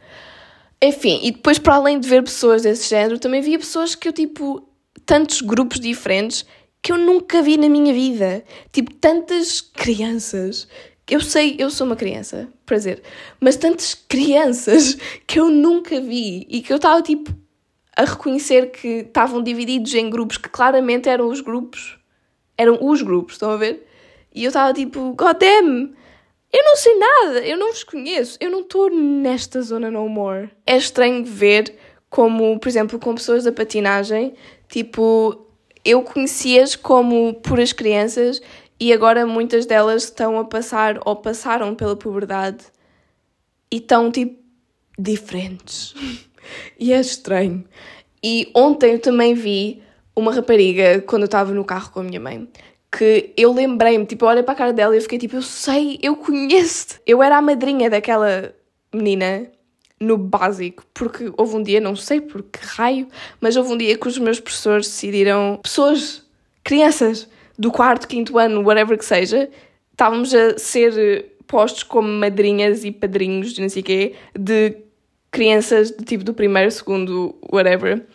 Enfim, 0.82 1.20
e 1.24 1.32
depois, 1.32 1.58
para 1.58 1.76
além 1.76 2.00
de 2.00 2.08
ver 2.08 2.24
pessoas 2.24 2.62
desse 2.62 2.90
género, 2.90 3.18
também 3.18 3.42
via 3.42 3.58
pessoas 3.58 3.96
que 3.96 4.08
eu, 4.08 4.14
tipo, 4.14 4.68
tantos 5.06 5.42
grupos 5.42 5.80
diferentes 5.80 6.46
que 6.82 6.92
eu 6.92 6.98
nunca 6.98 7.42
vi 7.42 7.58
na 7.58 7.70
minha 7.70 7.94
vida. 7.94 8.44
Tipo, 8.72 8.94
tantas 8.96 9.62
crianças 9.62 10.68
eu 11.10 11.20
sei, 11.20 11.56
eu 11.60 11.70
sou 11.70 11.86
uma 11.86 11.96
criança, 11.96 12.48
prazer, 12.66 13.02
mas 13.40 13.58
tantas 13.58 13.94
crianças 13.94 14.98
que 15.28 15.40
eu 15.40 15.50
nunca 15.50 16.00
vi 16.00 16.46
e 16.50 16.62
que 16.62 16.72
eu 16.72 16.78
estava 16.78 17.02
tipo 17.02 17.34
a 17.96 18.06
reconhecer 18.06 18.72
que 18.72 18.88
estavam 18.88 19.44
divididos 19.44 19.94
em 19.94 20.10
grupos 20.10 20.38
que 20.38 20.50
claramente 20.50 21.10
eram 21.10 21.28
os 21.28 21.42
grupos, 21.42 22.00
eram 22.58 22.80
os 22.82 23.02
grupos, 23.02 23.36
estão 23.36 23.52
a 23.52 23.58
ver? 23.58 23.88
E 24.34 24.44
eu 24.44 24.48
estava 24.48 24.74
tipo, 24.74 25.14
God 25.14 25.38
damn, 25.38 25.94
eu 26.52 26.64
não 26.64 26.76
sei 26.76 26.98
nada, 26.98 27.40
eu 27.46 27.58
não 27.58 27.72
vos 27.72 27.84
conheço, 27.84 28.38
eu 28.40 28.50
não 28.50 28.62
estou 28.62 28.90
nesta 28.90 29.62
zona 29.62 29.92
no 29.92 30.08
more. 30.08 30.50
É 30.66 30.78
estranho 30.78 31.24
ver 31.24 31.76
como, 32.10 32.60
por 32.60 32.68
exemplo, 32.68 33.00
com 33.00 33.16
pessoas 33.16 33.44
da 33.44 33.52
patinagem, 33.52 34.34
tipo, 34.70 35.48
eu 35.84 36.02
conhecia-as 36.04 36.76
como 36.76 37.34
puras 37.36 37.74
crianças 37.74 38.42
e 38.84 38.92
agora 38.92 39.26
muitas 39.26 39.66
delas 39.66 40.04
estão 40.04 40.38
a 40.38 40.44
passar 40.44 41.00
ou 41.06 41.16
passaram 41.16 41.74
pela 41.74 41.96
puberdade 41.96 42.66
e 43.72 43.78
estão 43.78 44.12
tipo 44.12 44.44
diferentes. 45.00 45.96
e 46.78 46.92
é 46.92 47.00
estranho. 47.00 47.64
E 48.22 48.52
ontem 48.54 48.92
eu 48.92 49.00
também 49.00 49.34
vi 49.34 49.82
uma 50.14 50.34
rapariga 50.34 51.00
quando 51.00 51.22
eu 51.22 51.28
estava 51.28 51.54
no 51.54 51.64
carro 51.64 51.92
com 51.92 52.02
a 52.02 52.04
minha 52.04 52.20
mãe 52.20 52.46
que 52.92 53.34
eu 53.38 53.54
lembrei-me, 53.54 54.06
tipo, 54.06 54.26
eu 54.26 54.30
olhei 54.30 54.44
para 54.44 54.54
a 54.54 54.58
cara 54.58 54.74
dela 54.74 54.94
e 54.94 54.98
eu 54.98 55.02
fiquei 55.02 55.18
tipo, 55.18 55.38
eu 55.38 55.42
sei, 55.42 55.98
eu 56.04 56.18
conheço-te. 56.18 57.00
Eu 57.08 57.24
era 57.24 57.38
a 57.38 57.42
madrinha 57.42 57.90
daquela 57.90 58.54
menina 58.94 59.50
no 59.98 60.18
básico, 60.18 60.84
porque 60.94 61.32
houve 61.38 61.56
um 61.56 61.64
dia, 61.64 61.80
não 61.80 61.96
sei 61.96 62.20
por 62.20 62.44
que 62.44 62.60
raio, 62.62 63.08
mas 63.40 63.56
houve 63.56 63.72
um 63.72 63.78
dia 63.78 63.98
que 63.98 64.08
os 64.08 64.20
meus 64.20 64.42
professores 64.42 64.88
decidiram, 64.88 65.60
pessoas, 65.64 66.22
crianças, 66.64 67.30
do 67.58 67.72
quarto, 67.72 68.08
quinto 68.08 68.38
ano, 68.38 68.62
whatever 68.62 68.98
que 68.98 69.06
seja, 69.06 69.50
estávamos 69.92 70.34
a 70.34 70.58
ser 70.58 71.36
postos 71.48 71.84
como 71.84 72.08
madrinhas 72.08 72.84
e 72.84 72.92
padrinhos, 72.92 73.58
não 73.58 73.70
sei 73.70 73.84
quê, 73.84 74.16
de 74.38 74.78
crianças 75.32 75.92
de 75.92 76.04
tipo 76.04 76.24
do 76.24 76.34
primeiro, 76.34 76.72
segundo, 76.72 77.36
whatever, 77.52 78.06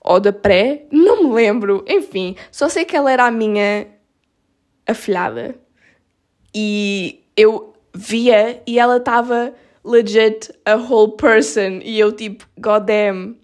ou 0.00 0.20
da 0.20 0.32
pré, 0.32 0.86
não 0.90 1.24
me 1.24 1.34
lembro, 1.34 1.84
enfim, 1.88 2.36
só 2.50 2.68
sei 2.68 2.84
que 2.84 2.96
ela 2.96 3.10
era 3.10 3.26
a 3.26 3.30
minha 3.30 3.86
afilhada. 4.86 5.54
E 6.54 7.24
eu 7.36 7.74
via 7.94 8.62
e 8.66 8.78
ela 8.78 8.98
estava 8.98 9.54
legit 9.84 10.52
a 10.64 10.76
whole 10.76 11.16
person. 11.16 11.80
E 11.82 11.98
eu 11.98 12.12
tipo, 12.12 12.46
god 12.58 12.86
damn, 12.86 13.36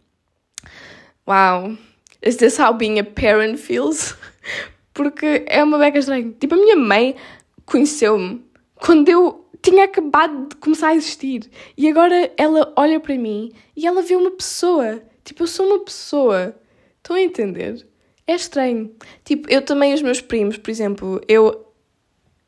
wow, 1.27 1.77
is 2.23 2.37
this 2.37 2.59
how 2.59 2.73
being 2.73 2.99
a 2.99 3.05
parent 3.05 3.59
feels? 3.59 4.15
porque 5.03 5.45
é 5.47 5.65
uma 5.65 5.79
beca 5.79 5.99
estranha. 5.99 6.31
Tipo, 6.39 6.55
a 6.55 6.59
minha 6.59 6.77
mãe 6.77 7.17
conheceu-me 7.65 8.45
quando 8.75 9.09
eu 9.09 9.49
tinha 9.63 9.85
acabado 9.85 10.51
de 10.51 10.57
começar 10.57 10.89
a 10.89 10.95
existir. 10.95 11.51
E 11.75 11.89
agora 11.89 12.31
ela 12.37 12.71
olha 12.77 13.01
para 13.01 13.17
mim 13.17 13.51
e 13.75 13.87
ela 13.87 14.03
vê 14.03 14.15
uma 14.15 14.31
pessoa. 14.31 15.03
Tipo, 15.25 15.45
eu 15.45 15.47
sou 15.47 15.67
uma 15.67 15.79
pessoa. 15.79 16.55
Estão 16.99 17.17
a 17.17 17.21
entender? 17.23 17.87
É 18.27 18.35
estranho. 18.35 18.95
Tipo, 19.25 19.51
eu 19.51 19.63
também, 19.63 19.95
os 19.95 20.03
meus 20.03 20.21
primos, 20.21 20.59
por 20.59 20.71
exemplo, 20.71 21.19
eu, 21.27 21.67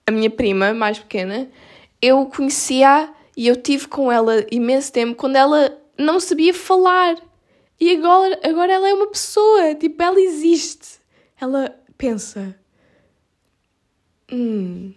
a 0.06 0.10
minha 0.10 0.28
prima 0.28 0.74
mais 0.74 0.98
pequena, 0.98 1.50
eu 2.02 2.26
conhecia 2.26 3.14
e 3.34 3.48
eu 3.48 3.56
tive 3.56 3.88
com 3.88 4.12
ela 4.12 4.44
imenso 4.50 4.92
tempo 4.92 5.14
quando 5.14 5.36
ela 5.36 5.74
não 5.96 6.20
sabia 6.20 6.52
falar. 6.52 7.16
E 7.80 7.96
agora, 7.96 8.38
agora 8.44 8.72
ela 8.74 8.90
é 8.90 8.92
uma 8.92 9.06
pessoa. 9.06 9.74
Tipo, 9.74 10.02
ela 10.02 10.20
existe. 10.20 11.00
Ela 11.40 11.74
pensa. 12.02 12.56
Hum, 14.32 14.92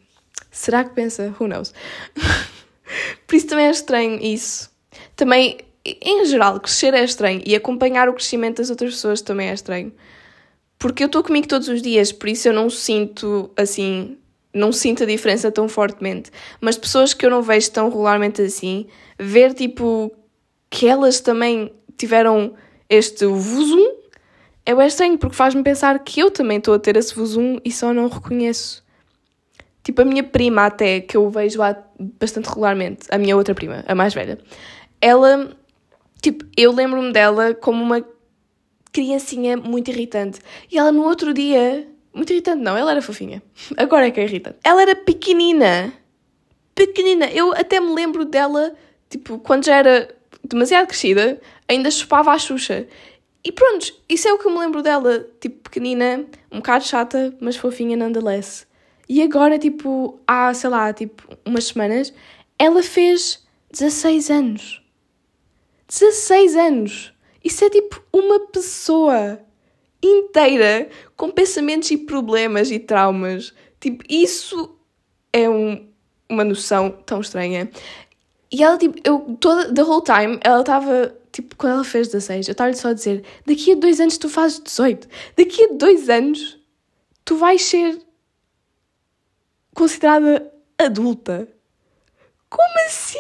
será 0.50 0.84
que 0.84 0.96
pensa? 0.96 1.36
Who 1.40 1.48
knows? 1.48 1.72
Por 3.28 3.36
isso 3.36 3.46
também 3.46 3.68
é 3.68 3.70
estranho 3.70 4.20
isso. 4.20 4.72
Também, 5.16 5.60
em 5.86 6.26
geral, 6.26 6.60
crescer 6.60 6.96
é 6.96 7.04
estranho 7.04 7.44
e 7.46 7.56
acompanhar 7.56 8.10
o 8.10 8.14
crescimento 8.14 8.58
das 8.58 8.72
outras 8.72 8.96
pessoas 8.96 9.22
também 9.22 9.50
é 9.50 9.54
estranho. 9.54 9.94
Porque 10.80 11.04
eu 11.04 11.06
estou 11.06 11.24
comigo 11.24 11.48
todos 11.48 11.68
os 11.68 11.80
dias, 11.80 12.12
por 12.12 12.28
isso 12.28 12.48
eu 12.48 12.54
não 12.54 12.72
sinto 12.72 13.52
assim, 13.56 14.18
não 14.52 14.72
sinto 14.72 15.04
a 15.04 15.06
diferença 15.06 15.52
tão 15.52 15.70
fortemente. 15.70 16.32
Mas 16.60 16.76
pessoas 16.76 17.14
que 17.14 17.24
eu 17.24 17.30
não 17.30 17.44
vejo 17.44 17.70
tão 17.70 17.88
regularmente 17.88 18.42
assim, 18.42 18.88
ver 19.20 19.54
tipo 19.54 20.12
que 20.72 20.88
elas 20.88 21.20
também 21.20 21.72
tiveram 21.98 22.56
este 22.90 23.28
vuzum 23.28 23.95
é 24.66 24.74
bem 24.74 24.88
estranho 24.88 25.18
porque 25.18 25.36
faz-me 25.36 25.62
pensar 25.62 25.98
que 26.00 26.20
eu 26.20 26.32
também 26.32 26.58
estou 26.58 26.74
a 26.74 26.80
ter 26.80 26.98
esse 26.98 27.14
vuzum 27.14 27.58
e 27.64 27.72
só 27.72 27.94
não 27.94 28.08
reconheço. 28.08 28.84
Tipo, 29.84 30.02
a 30.02 30.06
minha 30.06 30.24
prima 30.24 30.66
até, 30.66 31.00
que 31.00 31.16
eu 31.16 31.30
vejo 31.30 31.60
lá 31.60 31.78
bastante 32.20 32.50
regularmente, 32.50 33.06
a 33.12 33.20
minha 33.20 33.38
outra 33.38 33.54
prima, 33.54 33.86
a 33.88 33.94
mais 33.94 34.16
velha, 34.16 34.40
ela, 35.00 35.56
tipo, 36.20 36.44
eu 36.58 36.72
lembro-me 36.72 37.14
dela 37.14 37.54
como 37.54 37.84
uma 37.84 38.04
criancinha 38.92 39.56
muito 39.56 39.92
irritante. 39.92 40.40
E 40.72 40.78
ela 40.80 40.92
no 40.92 41.04
outro 41.04 41.34
dia, 41.36 41.88
muito 42.12 42.34
irritante 42.34 42.64
não, 42.64 42.76
ela 42.76 42.92
era 42.92 43.02
fofinha. 43.02 43.44
Agora 43.78 44.08
é 44.08 44.12
que 44.12 44.20
é 44.20 44.24
irritante. 44.24 44.58
Ela 44.64 44.82
era 44.82 44.96
pequenina. 44.96 45.94
Pequenina. 46.74 47.28
Eu 47.28 47.52
até 47.52 47.80
me 47.80 47.94
lembro 47.94 48.26
dela, 48.26 48.74
tipo, 49.08 49.38
quando 49.38 49.66
já 49.66 49.76
era 49.76 50.10
demasiado 50.44 50.88
crescida, 50.88 51.40
ainda 51.68 51.92
chupava 51.92 52.32
a 52.32 52.40
Xuxa. 52.40 52.88
E 53.46 53.52
pronto, 53.52 53.94
isso 54.10 54.28
é 54.28 54.34
o 54.34 54.40
que 54.40 54.48
eu 54.48 54.52
me 54.52 54.58
lembro 54.58 54.82
dela. 54.82 55.24
Tipo, 55.40 55.70
pequenina, 55.70 56.26
um 56.52 56.58
bocado 56.58 56.84
chata, 56.84 57.38
mas 57.40 57.56
fofinha 57.56 57.96
nonetheless. 57.96 58.66
E 59.08 59.22
agora, 59.22 59.60
tipo, 59.60 60.20
há, 60.26 60.52
sei 60.52 60.70
lá, 60.72 60.92
tipo, 60.92 61.24
umas 61.46 61.66
semanas, 61.66 62.12
ela 62.58 62.82
fez 62.82 63.46
16 63.72 64.32
anos. 64.32 64.82
16 65.88 66.56
anos! 66.56 67.14
Isso 67.44 67.64
é 67.64 67.70
tipo 67.70 68.02
uma 68.12 68.48
pessoa 68.48 69.40
inteira 70.02 70.90
com 71.16 71.30
pensamentos 71.30 71.92
e 71.92 71.98
problemas 71.98 72.72
e 72.72 72.80
traumas. 72.80 73.54
Tipo, 73.80 74.04
isso 74.10 74.76
é 75.32 75.48
um, 75.48 75.88
uma 76.28 76.44
noção 76.44 76.90
tão 76.90 77.22
estranha. 77.22 77.70
E 78.52 78.64
ela, 78.64 78.80
tipo, 78.80 78.98
eu, 79.04 79.38
toda, 79.40 79.72
the 79.72 79.84
whole 79.84 80.04
time, 80.04 80.40
ela 80.42 80.62
estava, 80.62 81.16
tipo, 81.36 81.54
quando 81.58 81.74
ela 81.74 81.84
fez 81.84 82.08
16, 82.08 82.48
eu 82.48 82.54
estava-lhe 82.54 82.78
só 82.78 82.90
a 82.90 82.94
dizer: 82.94 83.24
daqui 83.46 83.74
a 83.74 83.76
dois 83.76 84.00
anos 84.00 84.18
tu 84.18 84.30
fazes 84.30 84.60
18. 84.60 85.08
Daqui 85.38 85.66
a 85.66 85.68
dois 85.74 86.10
anos 86.10 86.58
tu 87.26 87.36
vais 87.36 87.62
ser 87.62 88.00
considerada 89.74 90.50
adulta. 90.78 91.50
Como 92.50 92.86
assim? 92.86 93.20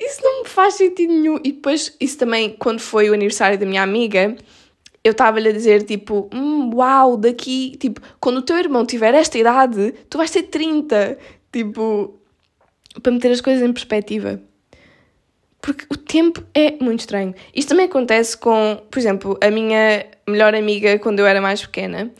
Isso 0.00 0.20
não 0.22 0.42
me 0.42 0.48
faz 0.48 0.74
sentido 0.74 1.12
nenhum. 1.12 1.38
E 1.44 1.52
depois, 1.52 1.94
isso 2.00 2.18
também, 2.18 2.56
quando 2.56 2.80
foi 2.80 3.08
o 3.08 3.14
aniversário 3.14 3.56
da 3.56 3.66
minha 3.66 3.82
amiga, 3.82 4.36
eu 5.04 5.12
estava-lhe 5.12 5.48
a 5.48 5.52
dizer, 5.52 5.84
tipo, 5.84 6.28
hum, 6.34 6.74
uau, 6.74 7.16
daqui, 7.16 7.76
tipo, 7.78 8.00
quando 8.18 8.38
o 8.38 8.42
teu 8.42 8.56
irmão 8.58 8.84
tiver 8.84 9.14
esta 9.14 9.38
idade, 9.38 9.94
tu 10.10 10.18
vais 10.18 10.30
ter 10.30 10.42
30. 10.44 11.16
Tipo, 11.52 12.18
para 13.00 13.12
meter 13.12 13.30
as 13.30 13.40
coisas 13.40 13.62
em 13.62 13.72
perspectiva. 13.72 14.42
Porque 15.60 15.84
o 15.90 15.96
tempo 15.96 16.42
é 16.54 16.76
muito 16.82 17.00
estranho. 17.00 17.34
Isto 17.54 17.70
também 17.70 17.86
acontece 17.86 18.36
com, 18.36 18.80
por 18.90 18.98
exemplo, 18.98 19.38
a 19.42 19.50
minha 19.50 20.06
melhor 20.26 20.54
amiga 20.54 20.98
quando 20.98 21.18
eu 21.18 21.26
era 21.26 21.40
mais 21.40 21.62
pequena. 21.62 22.10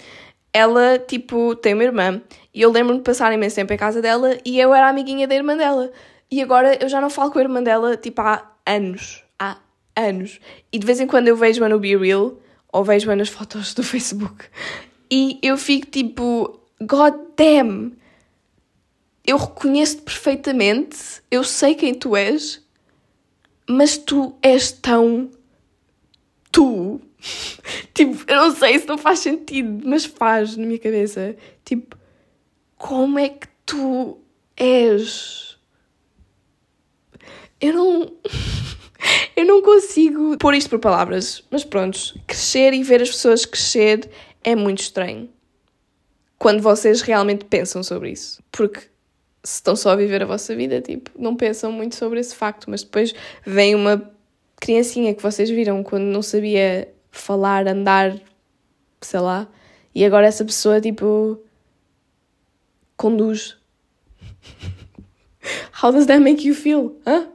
Ela, 0.53 0.99
tipo, 0.99 1.55
tem 1.55 1.75
uma 1.75 1.85
irmã 1.85 2.21
e 2.53 2.63
eu 2.63 2.73
lembro-me 2.73 2.99
de 2.99 3.05
passar 3.05 3.33
imenso 3.33 3.57
tempo 3.57 3.73
em 3.73 3.77
casa 3.77 4.03
dela 4.03 4.37
e 4.45 4.59
eu 4.59 4.75
era 4.75 4.89
amiguinha 4.89 5.29
da 5.29 5.35
irmã 5.35 5.57
dela. 5.57 5.93
E 6.31 6.43
agora 6.43 6.77
eu 6.83 6.89
já 6.89 7.01
não 7.01 7.09
falo 7.09 7.31
com 7.31 7.39
a 7.39 7.43
irmã 7.43 7.63
dela, 7.63 7.97
tipo, 7.97 8.21
há 8.21 8.51
anos. 8.67 9.23
Há 9.39 9.59
anos. 9.97 10.41
E 10.73 10.79
de 10.79 10.87
vez 10.87 11.01
em 11.01 11.07
quando 11.07 11.29
eu 11.29 11.37
vejo-a 11.37 11.69
no 11.69 11.79
Be 11.79 11.97
Real 11.97 12.35
ou 12.73 12.85
vejo-a 12.85 13.17
nas 13.17 13.29
fotos 13.29 13.73
do 13.75 13.83
Facebook. 13.83 14.47
E 15.11 15.39
eu 15.43 15.57
fico 15.57 15.87
tipo, 15.87 16.61
God 16.81 17.15
damn! 17.37 17.97
Eu 19.27 19.37
reconheço-te 19.37 20.03
perfeitamente, 20.03 20.97
eu 21.31 21.45
sei 21.45 21.75
quem 21.75 21.95
tu 21.95 22.17
és, 22.17 22.63
mas 23.69 23.99
tu 23.99 24.35
és 24.43 24.73
tão 24.73 25.31
tu. 26.51 27.01
tipo, 27.93 28.25
eu 28.27 28.37
não 28.37 28.55
sei 28.55 28.79
se 28.79 28.89
não 28.89 28.97
faz 28.97 29.19
sentido, 29.19 29.87
mas 29.87 30.05
faz 30.05 30.57
na 30.57 30.67
minha 30.67 30.79
cabeça. 30.79 31.37
Tipo, 31.65 31.97
como 32.77 33.19
é 33.19 33.29
que 33.29 33.47
tu 33.67 34.19
és? 34.57 35.59
Eu 37.61 37.75
não. 37.75 38.13
eu 39.37 39.45
não 39.45 39.63
consigo 39.63 40.39
pôr 40.39 40.55
isto 40.55 40.71
por 40.71 40.79
palavras, 40.79 41.45
mas 41.51 41.63
pronto, 41.63 41.99
crescer 42.27 42.73
e 42.73 42.83
ver 42.83 43.03
as 43.03 43.11
pessoas 43.11 43.45
crescer 43.45 44.09
é 44.43 44.57
muito 44.57 44.81
estranho. 44.81 45.29
Quando 46.39 46.63
vocês 46.63 47.03
realmente 47.03 47.45
pensam 47.45 47.83
sobre 47.83 48.13
isso. 48.13 48.43
Porque 48.51 48.89
se 49.43 49.55
estão 49.55 49.77
só 49.77 49.91
a 49.91 49.97
viver 49.97 50.23
a 50.23 50.27
vossa 50.27 50.55
vida, 50.55 50.81
tipo, 50.81 51.11
não 51.19 51.37
pensam 51.37 51.71
muito 51.73 51.95
sobre 51.95 52.21
esse 52.21 52.35
facto, 52.35 52.69
mas 52.69 52.83
depois 52.83 53.15
vem 53.45 53.75
uma 53.75 54.11
criancinha 54.61 55.15
que 55.15 55.23
vocês 55.23 55.49
viram 55.49 55.83
quando 55.83 56.05
não 56.05 56.23
sabia 56.23 56.93
falar, 57.11 57.67
andar, 57.67 58.19
sei 59.01 59.21
lá, 59.21 59.49
e 59.95 60.05
agora 60.05 60.27
essa 60.27 60.45
pessoa, 60.45 60.81
tipo, 60.81 61.41
conduz. 62.97 63.57
How 65.83 65.93
does 65.93 66.07
that 66.07 66.21
make 66.21 66.47
you 66.47 66.55
feel? 66.55 67.01
Hã? 67.07 67.29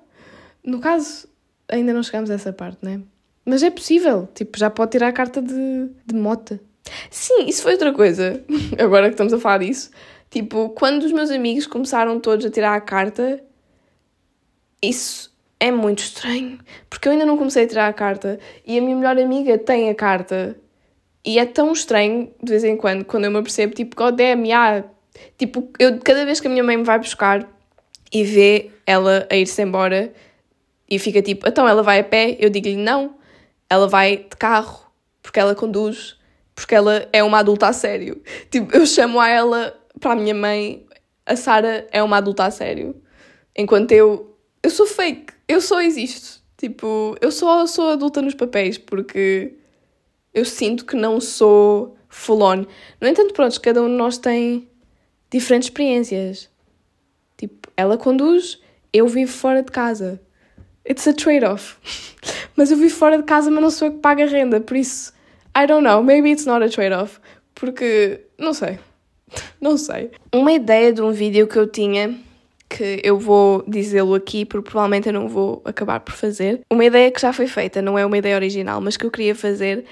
No 0.64 0.80
caso, 0.80 1.28
ainda 1.68 1.94
não 1.94 2.04
chegamos 2.04 2.30
a 2.30 2.36
essa 2.36 2.54
parte, 2.54 2.80
né? 2.82 3.02
Mas 3.46 3.64
é 3.64 3.70
possível, 3.70 4.28
tipo, 4.34 4.58
já 4.58 4.70
pode 4.70 4.92
tirar 4.92 5.08
a 5.10 5.14
carta 5.14 5.42
de, 5.42 5.90
de 6.06 6.16
mota. 6.16 6.60
Sim, 7.10 7.46
isso 7.48 7.64
foi 7.64 7.74
outra 7.74 7.94
coisa, 7.94 8.44
agora 8.80 9.08
que 9.08 9.14
estamos 9.14 9.34
a 9.34 9.40
falar 9.40 9.60
disso. 9.60 9.90
Tipo, 10.34 10.70
quando 10.70 11.04
os 11.04 11.12
meus 11.12 11.30
amigos 11.30 11.68
começaram 11.68 12.20
todos 12.20 12.44
a 12.44 12.50
tirar 12.50 12.74
a 12.74 12.82
carta, 12.82 13.40
isso 14.82 15.32
é 15.60 15.70
muito 15.70 16.00
estranho, 16.00 16.58
porque 16.90 17.08
eu 17.08 17.12
ainda 17.12 17.24
não 17.24 17.38
comecei 17.38 17.66
a 17.66 17.68
tirar 17.68 17.88
a 17.88 17.94
carta 17.94 18.40
e 18.66 18.76
a 18.76 18.82
minha 18.82 18.96
melhor 18.96 19.16
amiga 19.20 19.60
tem 19.60 19.92
a 19.92 19.94
carta. 19.94 20.60
E 21.24 21.38
é 21.38 21.46
tão 21.46 21.72
estranho, 21.72 22.34
de 22.42 22.50
vez 22.50 22.64
em 22.64 22.76
quando, 22.76 23.06
quando 23.06 23.26
eu 23.26 23.32
me 23.32 23.38
apercebo, 23.38 23.76
tipo, 23.76 23.96
God 23.96 24.16
damn, 24.16 24.44
yeah, 24.44 24.84
Tipo, 25.38 25.70
eu, 25.78 26.00
cada 26.00 26.26
vez 26.26 26.40
que 26.40 26.48
a 26.48 26.50
minha 26.50 26.64
mãe 26.64 26.78
me 26.78 26.84
vai 26.84 26.98
buscar 26.98 27.48
e 28.12 28.24
vê 28.24 28.72
ela 28.88 29.28
a 29.30 29.36
ir-se 29.36 29.62
embora 29.62 30.12
e 30.90 30.98
fica 30.98 31.22
tipo, 31.22 31.48
então 31.48 31.68
ela 31.68 31.84
vai 31.84 32.00
a 32.00 32.04
pé, 32.04 32.38
eu 32.40 32.50
digo-lhe 32.50 32.76
não, 32.76 33.18
ela 33.70 33.88
vai 33.88 34.18
de 34.18 34.36
carro, 34.36 34.92
porque 35.22 35.40
ela 35.40 35.54
conduz, 35.54 36.18
porque 36.56 36.74
ela 36.74 37.08
é 37.14 37.24
uma 37.24 37.38
adulta 37.38 37.68
a 37.68 37.74
sério. 37.74 38.20
Tipo, 38.50 38.76
eu 38.76 38.84
chamo 38.88 39.20
a 39.20 39.30
ela 39.30 39.80
para 40.00 40.14
a 40.14 40.16
minha 40.16 40.36
mãe, 40.36 40.86
a 41.26 41.36
Sara 41.36 41.88
é 41.92 42.02
uma 42.02 42.18
adulta 42.18 42.46
a 42.46 42.52
sério. 42.52 42.96
Enquanto 43.56 43.92
eu, 43.92 44.38
eu 44.62 44.70
sou 44.70 44.86
fake, 44.86 45.34
eu 45.48 45.62
só 45.62 45.82
existo. 45.82 46.42
Tipo, 46.58 47.16
eu 47.22 47.32
só 47.32 47.66
sou 47.66 47.90
adulta 47.90 48.22
nos 48.22 48.34
papéis, 48.34 48.78
porque 48.78 49.54
eu 50.34 50.46
sinto 50.46 50.86
que 50.86 50.96
não 50.96 51.20
sou 51.20 51.98
full 52.10 52.42
on. 52.42 52.66
No 53.02 53.08
entanto, 53.08 53.34
pronto, 53.34 53.60
cada 53.60 53.82
um 53.82 53.88
de 53.88 53.96
nós 53.96 54.18
tem 54.18 54.68
diferentes 55.30 55.68
experiências. 55.68 56.50
Tipo, 57.38 57.70
ela 57.76 57.98
conduz, 57.98 58.62
eu 58.92 59.08
vivo 59.08 59.32
fora 59.32 59.62
de 59.62 59.72
casa. 59.72 60.22
It's 60.90 61.08
a 61.08 61.14
trade-off. 61.14 61.76
mas 62.56 62.72
eu 62.72 62.78
vivo 62.78 62.96
fora 62.96 63.18
de 63.18 63.24
casa, 63.24 63.52
mas 63.52 63.62
não 63.62 63.70
sou 63.70 63.88
eu 63.90 63.94
que 63.94 64.00
pago 64.00 64.22
a 64.22 64.26
renda, 64.26 64.62
por 64.62 64.78
isso, 64.78 65.14
I 65.58 65.68
don't 65.68 65.84
know, 65.84 66.02
maybe 66.04 66.32
it's 66.32 66.46
not 66.46 66.64
a 66.64 66.70
trade-off. 66.70 67.20
Porque, 67.54 68.22
não 68.38 68.54
sei. 68.54 68.80
Não 69.60 69.78
sei. 69.78 70.12
Uma 70.34 70.52
ideia 70.52 70.92
de 70.94 71.02
um 71.02 71.12
vídeo 71.12 71.48
que 71.48 71.58
eu 71.58 71.68
tinha, 71.68 72.16
que 72.70 73.02
eu 73.04 73.18
vou 73.18 73.64
dizê-lo 73.68 74.16
aqui, 74.16 74.46
porque 74.46 74.70
provavelmente 74.70 75.08
eu 75.08 75.14
não 75.14 75.28
vou 75.28 75.62
acabar 75.66 76.00
por 76.00 76.14
fazer. 76.14 76.62
Uma 76.70 76.86
ideia 76.86 77.12
que 77.12 77.22
já 77.22 77.32
foi 77.32 77.48
feita, 77.48 77.82
não 77.82 77.98
é 77.98 78.06
uma 78.06 78.18
ideia 78.18 78.36
original, 78.36 78.82
mas 78.82 78.98
que 78.98 79.06
eu 79.06 79.12
queria 79.12 79.36
fazer, 79.36 79.86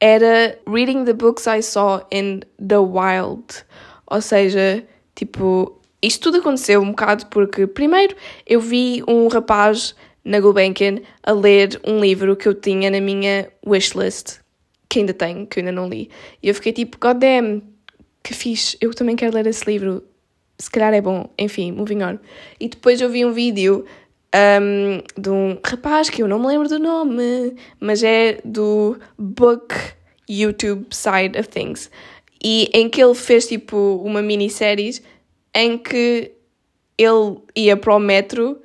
era 0.00 0.58
Reading 0.66 1.04
the 1.04 1.12
Books 1.12 1.46
I 1.46 1.62
Saw 1.62 2.06
in 2.10 2.40
the 2.58 2.78
Wild 2.78 3.64
ou 4.06 4.20
seja, 4.20 4.84
tipo, 5.14 5.80
isto 6.02 6.24
tudo 6.24 6.38
aconteceu 6.38 6.80
um 6.80 6.90
bocado 6.90 7.26
porque, 7.26 7.66
primeiro, 7.66 8.14
eu 8.46 8.60
vi 8.60 9.02
um 9.08 9.28
rapaz 9.28 9.94
na 10.24 10.40
Gulbenkian 10.40 11.00
a 11.22 11.32
ler 11.32 11.80
um 11.84 12.00
livro 12.00 12.36
que 12.36 12.46
eu 12.48 12.54
tinha 12.54 12.90
na 12.90 13.00
minha 13.00 13.48
wishlist, 13.66 14.40
que 14.88 15.00
ainda 15.00 15.12
tenho, 15.12 15.46
que 15.46 15.58
eu 15.58 15.62
ainda 15.62 15.72
não 15.72 15.88
li. 15.88 16.10
E 16.42 16.48
eu 16.48 16.54
fiquei 16.54 16.72
tipo, 16.72 16.98
god 17.00 17.18
damn, 17.18 17.62
que 18.24 18.34
fixe, 18.34 18.76
eu 18.80 18.92
também 18.92 19.14
quero 19.14 19.34
ler 19.34 19.46
esse 19.46 19.64
livro. 19.70 20.02
Se 20.58 20.70
calhar 20.70 20.92
é 20.92 21.00
bom, 21.00 21.28
enfim, 21.38 21.70
moving 21.70 22.02
on. 22.02 22.18
E 22.58 22.68
depois 22.68 23.00
eu 23.00 23.08
vi 23.10 23.24
um 23.24 23.32
vídeo 23.32 23.84
um, 24.34 25.20
de 25.20 25.30
um 25.30 25.58
rapaz 25.64 26.10
que 26.10 26.22
eu 26.22 26.26
não 26.26 26.40
me 26.40 26.46
lembro 26.48 26.68
do 26.68 26.78
nome, 26.80 27.54
mas 27.78 28.02
é 28.02 28.40
do 28.44 28.98
Book 29.16 29.74
YouTube 30.28 30.86
Side 30.90 31.38
of 31.38 31.48
Things 31.48 31.90
e 32.44 32.68
em 32.74 32.90
que 32.90 33.02
ele 33.02 33.14
fez 33.14 33.46
tipo 33.46 34.02
uma 34.04 34.20
minissérie 34.20 35.00
em 35.54 35.78
que 35.78 36.32
ele 36.98 37.38
ia 37.56 37.76
para 37.76 37.96
o 37.96 37.98
metro 37.98 38.60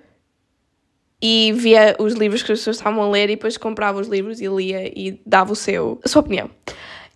e 1.21 1.53
via 1.53 1.95
os 1.97 2.13
livros 2.13 2.43
que 2.43 2.51
as 2.51 2.59
pessoas 2.59 2.77
estavam 2.77 3.01
a 3.01 3.09
ler 3.09 3.29
e 3.29 3.35
depois 3.35 3.57
comprava 3.57 3.99
os 3.99 4.07
livros 4.07 4.41
e 4.41 4.47
lia 4.47 4.87
e 4.87 5.19
dava 5.25 5.53
o 5.53 5.55
seu, 5.55 5.99
a 6.03 6.09
sua 6.09 6.21
opinião. 6.21 6.49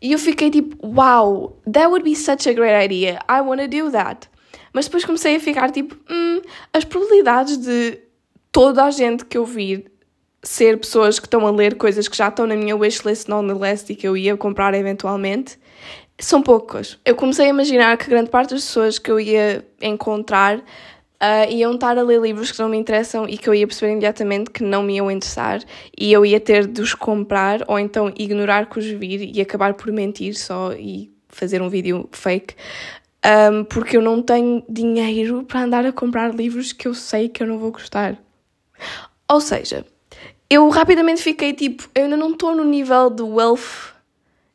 E 0.03 0.11
eu 0.11 0.19
fiquei 0.19 0.51
tipo, 0.51 0.75
wow, 0.85 1.57
that 1.63 1.87
would 1.87 2.03
be 2.03 2.13
such 2.13 2.49
a 2.49 2.53
great 2.53 2.75
idea, 2.75 3.19
I 3.29 3.39
want 3.39 3.61
to 3.61 3.69
do 3.69 3.89
that. 3.91 4.27
Mas 4.73 4.85
depois 4.85 5.05
comecei 5.05 5.37
a 5.37 5.39
ficar 5.39 5.71
tipo, 5.71 5.95
hum, 6.11 6.41
as 6.73 6.83
probabilidades 6.83 7.55
de 7.55 7.99
toda 8.51 8.83
a 8.83 8.91
gente 8.91 9.23
que 9.23 9.37
eu 9.37 9.45
vir 9.45 9.89
ser 10.43 10.77
pessoas 10.77 11.19
que 11.19 11.25
estão 11.25 11.47
a 11.47 11.51
ler 11.51 11.75
coisas 11.77 12.09
que 12.09 12.17
já 12.17 12.27
estão 12.27 12.45
na 12.45 12.57
minha 12.57 12.75
wishlist 12.75 13.29
no 13.29 13.41
list 13.41 13.89
e 13.89 13.95
que 13.95 14.05
eu 14.05 14.17
ia 14.17 14.35
comprar 14.35 14.73
eventualmente, 14.73 15.57
são 16.19 16.41
poucas. 16.41 16.99
Eu 17.05 17.15
comecei 17.15 17.45
a 17.45 17.49
imaginar 17.49 17.97
que 17.97 18.09
grande 18.09 18.29
parte 18.29 18.49
das 18.49 18.65
pessoas 18.65 18.99
que 18.99 19.09
eu 19.09 19.21
ia 19.21 19.65
encontrar 19.81 20.61
uh, 21.21 21.51
iam 21.51 21.75
estar 21.75 21.97
a 21.97 22.01
ler 22.01 22.21
livros 22.21 22.51
que 22.51 22.59
não 22.59 22.69
me 22.69 22.77
interessam 22.77 23.27
e 23.27 23.37
que 23.37 23.47
eu 23.47 23.53
ia 23.53 23.67
perceber 23.67 23.91
imediatamente 23.91 24.51
que 24.51 24.63
não 24.63 24.83
me 24.83 24.95
iam 24.95 25.09
interessar 25.09 25.61
e 25.97 26.11
eu 26.11 26.25
ia 26.25 26.39
ter 26.39 26.67
de 26.67 26.81
os 26.81 26.93
comprar 26.93 27.63
ou 27.67 27.79
então 27.79 28.11
ignorar 28.15 28.69
que 28.69 28.79
os 28.79 28.85
vir 28.85 29.35
e 29.35 29.41
acabar 29.41 29.73
por 29.73 29.91
mentir 29.91 30.35
só 30.35 30.73
e 30.73 31.11
fazer 31.29 31.61
um 31.61 31.69
vídeo 31.69 32.07
fake. 32.11 32.55
Um, 33.25 33.63
porque 33.63 33.95
eu 33.95 34.01
não 34.01 34.21
tenho 34.21 34.63
dinheiro 34.67 35.43
para 35.43 35.61
andar 35.61 35.85
a 35.85 35.93
comprar 35.93 36.35
livros 36.35 36.73
que 36.73 36.87
eu 36.87 36.93
sei 36.93 37.29
que 37.29 37.41
eu 37.41 37.47
não 37.47 37.57
vou 37.57 37.71
gostar. 37.71 38.17
Ou 39.29 39.39
seja, 39.39 39.85
eu 40.49 40.67
rapidamente 40.69 41.21
fiquei 41.21 41.53
tipo, 41.53 41.89
eu 41.95 42.03
ainda 42.03 42.17
não 42.17 42.31
estou 42.31 42.53
no 42.53 42.65
nível 42.65 43.09
de 43.09 43.23
wealth 43.23 43.93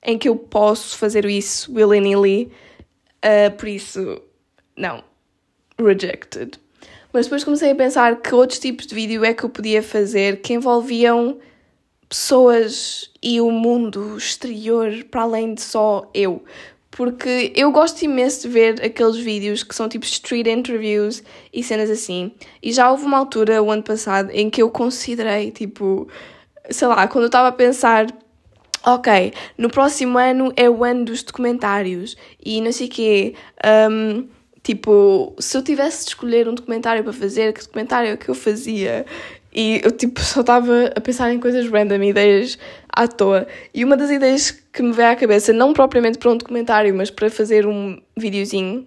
em 0.03 0.19
que 0.19 0.29
eu 0.29 0.37
posso 0.37 0.97
fazer 0.97 1.25
isso 1.25 1.73
willy-nilly, 1.73 2.53
uh, 3.25 3.57
por 3.57 3.69
isso, 3.69 4.23
não, 4.77 5.03
rejected. 5.81 6.59
Mas 7.13 7.27
depois 7.27 7.45
comecei 7.45 7.71
a 7.71 7.75
pensar 7.75 8.21
que 8.21 8.35
outros 8.35 8.59
tipos 8.59 8.87
de 8.87 8.95
vídeo 8.95 9.25
é 9.25 9.33
que 9.33 9.45
eu 9.45 9.49
podia 9.49 9.83
fazer 9.83 10.41
que 10.41 10.53
envolviam 10.53 11.39
pessoas 12.09 13.11
e 13.23 13.41
o 13.41 13.51
mundo 13.51 14.17
exterior 14.17 15.05
para 15.11 15.23
além 15.23 15.55
de 15.55 15.63
só 15.63 16.11
eu. 16.13 16.43
Porque 16.91 17.53
eu 17.55 17.71
gosto 17.71 18.03
imenso 18.03 18.43
de 18.43 18.49
ver 18.49 18.85
aqueles 18.85 19.17
vídeos 19.17 19.63
que 19.63 19.75
são 19.75 19.89
tipo 19.89 20.05
street 20.05 20.47
interviews 20.49 21.23
e 21.53 21.63
cenas 21.63 21.91
assim. 21.91 22.33
E 22.63 22.73
já 22.73 22.91
houve 22.91 23.05
uma 23.05 23.19
altura, 23.19 23.63
o 23.63 23.71
ano 23.71 23.83
passado, 23.83 24.31
em 24.33 24.51
que 24.51 24.61
eu 24.61 24.71
considerei, 24.71 25.51
tipo, 25.51 26.09
sei 26.71 26.89
lá, 26.89 27.07
quando 27.07 27.25
eu 27.25 27.29
estava 27.29 27.49
a 27.49 27.53
pensar 27.53 28.07
ok, 28.85 29.33
no 29.57 29.69
próximo 29.69 30.19
ano 30.19 30.53
é 30.57 30.69
o 30.69 30.83
ano 30.83 31.05
dos 31.05 31.23
documentários 31.23 32.17
e 32.45 32.61
não 32.61 32.73
sei 32.73 32.87
o 32.87 32.91
quê. 32.91 33.35
Um, 33.91 34.29
Tipo, 34.69 35.35
se 35.39 35.57
eu 35.57 35.63
tivesse 35.63 36.05
de 36.05 36.11
escolher 36.11 36.47
um 36.47 36.53
documentário 36.53 37.03
para 37.03 37.15
fazer, 37.15 37.55
que 37.55 37.63
documentário 37.63 38.11
é 38.11 38.17
que 38.19 38.29
eu 38.29 38.35
fazia? 38.35 39.07
E 39.51 39.81
eu, 39.83 39.91
tipo, 39.91 40.21
só 40.21 40.43
estava 40.43 40.93
a 40.95 41.01
pensar 41.01 41.33
em 41.33 41.41
coisas 41.41 41.67
random, 41.71 42.03
ideias 42.03 42.59
à 42.87 43.09
toa. 43.09 43.47
E 43.73 43.83
uma 43.83 43.97
das 43.97 44.11
ideias 44.11 44.51
que 44.51 44.83
me 44.83 44.93
veio 44.93 45.09
à 45.09 45.17
cabeça, 45.17 45.55
não 45.55 45.73
propriamente 45.73 46.19
para 46.19 46.31
um 46.31 46.37
documentário, 46.37 46.95
mas 46.95 47.11
para 47.11 47.31
fazer 47.31 47.67
um 47.67 47.99
videozinho, 48.15 48.87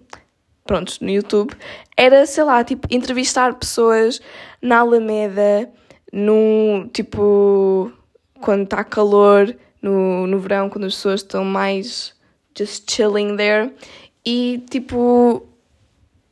pronto, 0.64 0.98
no 1.00 1.10
YouTube, 1.10 1.52
era, 1.96 2.24
sei 2.26 2.44
lá, 2.44 2.62
tipo, 2.62 2.86
entrevistar 2.88 3.52
pessoas 3.54 4.20
na 4.62 4.78
Alameda, 4.78 5.68
no, 6.12 6.88
tipo, 6.92 7.90
quando 8.40 8.62
está 8.62 8.84
calor, 8.84 9.52
no, 9.82 10.28
no 10.28 10.38
verão, 10.38 10.70
quando 10.70 10.84
as 10.84 10.94
pessoas 10.94 11.22
estão 11.22 11.44
mais 11.44 12.14
just 12.56 12.88
chilling 12.88 13.36
there. 13.36 13.72
E, 14.24 14.64
tipo, 14.70 15.48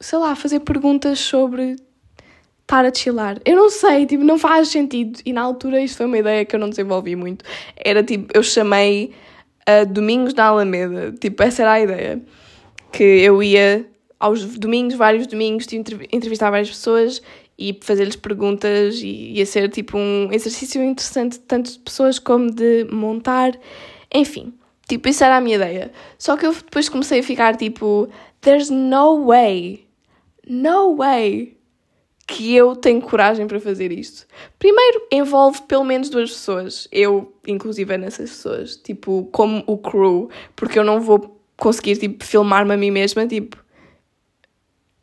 sei 0.01 0.19
lá, 0.19 0.35
fazer 0.35 0.61
perguntas 0.61 1.21
sobre 1.21 1.77
estar 2.63 2.85
a 2.85 2.95
chilar. 2.95 3.39
Eu 3.45 3.57
não 3.57 3.69
sei, 3.69 4.07
tipo, 4.07 4.25
não 4.25 4.39
faz 4.39 4.69
sentido. 4.69 5.21
E 5.27 5.33
na 5.33 5.43
altura 5.43 5.81
isto 5.83 5.99
foi 5.99 6.07
uma 6.07 6.19
ideia 6.19 6.45
que 6.45 6.55
eu 6.55 6.61
não 6.61 6.71
desenvolvi 6.71 7.17
muito. 7.17 7.45
Era 7.77 8.03
tipo, 8.03 8.33
eu 8.33 8.43
chamei 8.43 9.13
a 9.67 9.85
Domingos 9.85 10.33
da 10.33 10.47
Alameda. 10.47 11.13
Tipo, 11.13 11.43
essa 11.43 11.63
era 11.63 11.73
a 11.73 11.81
ideia. 11.81 12.23
Que 12.93 13.05
eu 13.05 13.43
ia 13.43 13.87
aos 14.19 14.45
domingos, 14.59 14.95
vários 14.95 15.27
domingos, 15.27 15.67
entrevistar 16.13 16.51
várias 16.51 16.71
pessoas 16.71 17.23
e 17.59 17.79
fazer-lhes 17.83 18.17
perguntas 18.17 19.01
e 19.03 19.33
ia 19.33 19.47
ser 19.47 19.69
tipo 19.69 19.99
um 19.99 20.29
exercício 20.33 20.83
interessante 20.83 21.39
tanto 21.41 21.73
de 21.73 21.79
pessoas 21.79 22.19
como 22.19 22.51
de 22.51 22.85
montar, 22.91 23.59
enfim. 24.13 24.53
Tipo, 24.89 25.09
isso 25.09 25.23
era 25.23 25.37
a 25.37 25.41
minha 25.41 25.57
ideia. 25.57 25.93
Só 26.19 26.37
que 26.37 26.47
eu 26.47 26.53
depois 26.53 26.89
comecei 26.89 27.21
a 27.21 27.23
ficar 27.23 27.57
tipo, 27.57 28.09
there's 28.41 28.71
no 28.71 29.27
way 29.27 29.87
no 30.51 30.97
way 30.97 31.57
que 32.27 32.55
eu 32.55 32.75
tenho 32.75 33.01
coragem 33.01 33.47
para 33.47 33.61
fazer 33.61 33.93
isto. 33.93 34.27
Primeiro, 34.59 35.07
envolve 35.13 35.63
pelo 35.63 35.85
menos 35.85 36.11
duas 36.11 36.31
pessoas. 36.31 36.89
Eu, 36.91 37.33
inclusive, 37.47 37.95
é 37.95 37.97
nessas 37.99 38.31
pessoas. 38.31 38.77
Tipo, 38.77 39.29
como 39.31 39.63
o 39.67 39.79
crew. 39.79 40.29
Porque 40.57 40.77
eu 40.79 40.85
não 40.85 41.01
vou 41.01 41.41
conseguir, 41.57 41.97
tipo, 41.97 42.25
filmar-me 42.25 42.75
a 42.75 42.77
mim 42.77 42.91
mesma, 42.91 43.27
tipo... 43.27 43.57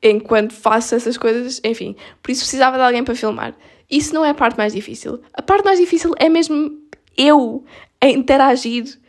Enquanto 0.04 0.54
faço 0.54 0.96
essas 0.96 1.18
coisas, 1.18 1.62
enfim. 1.64 1.96
Por 2.22 2.32
isso 2.32 2.42
precisava 2.42 2.78
de 2.78 2.84
alguém 2.84 3.04
para 3.04 3.16
filmar. 3.16 3.56
Isso 3.90 4.14
não 4.14 4.24
é 4.24 4.30
a 4.30 4.36
parte 4.36 4.58
mais 4.58 4.74
difícil. 4.74 5.22
A 5.34 5.42
parte 5.42 5.64
mais 5.64 5.80
difícil 5.80 6.14
é 6.18 6.30
mesmo 6.30 6.78
eu 7.18 7.64
a 8.00 8.08
interagir 8.08 9.00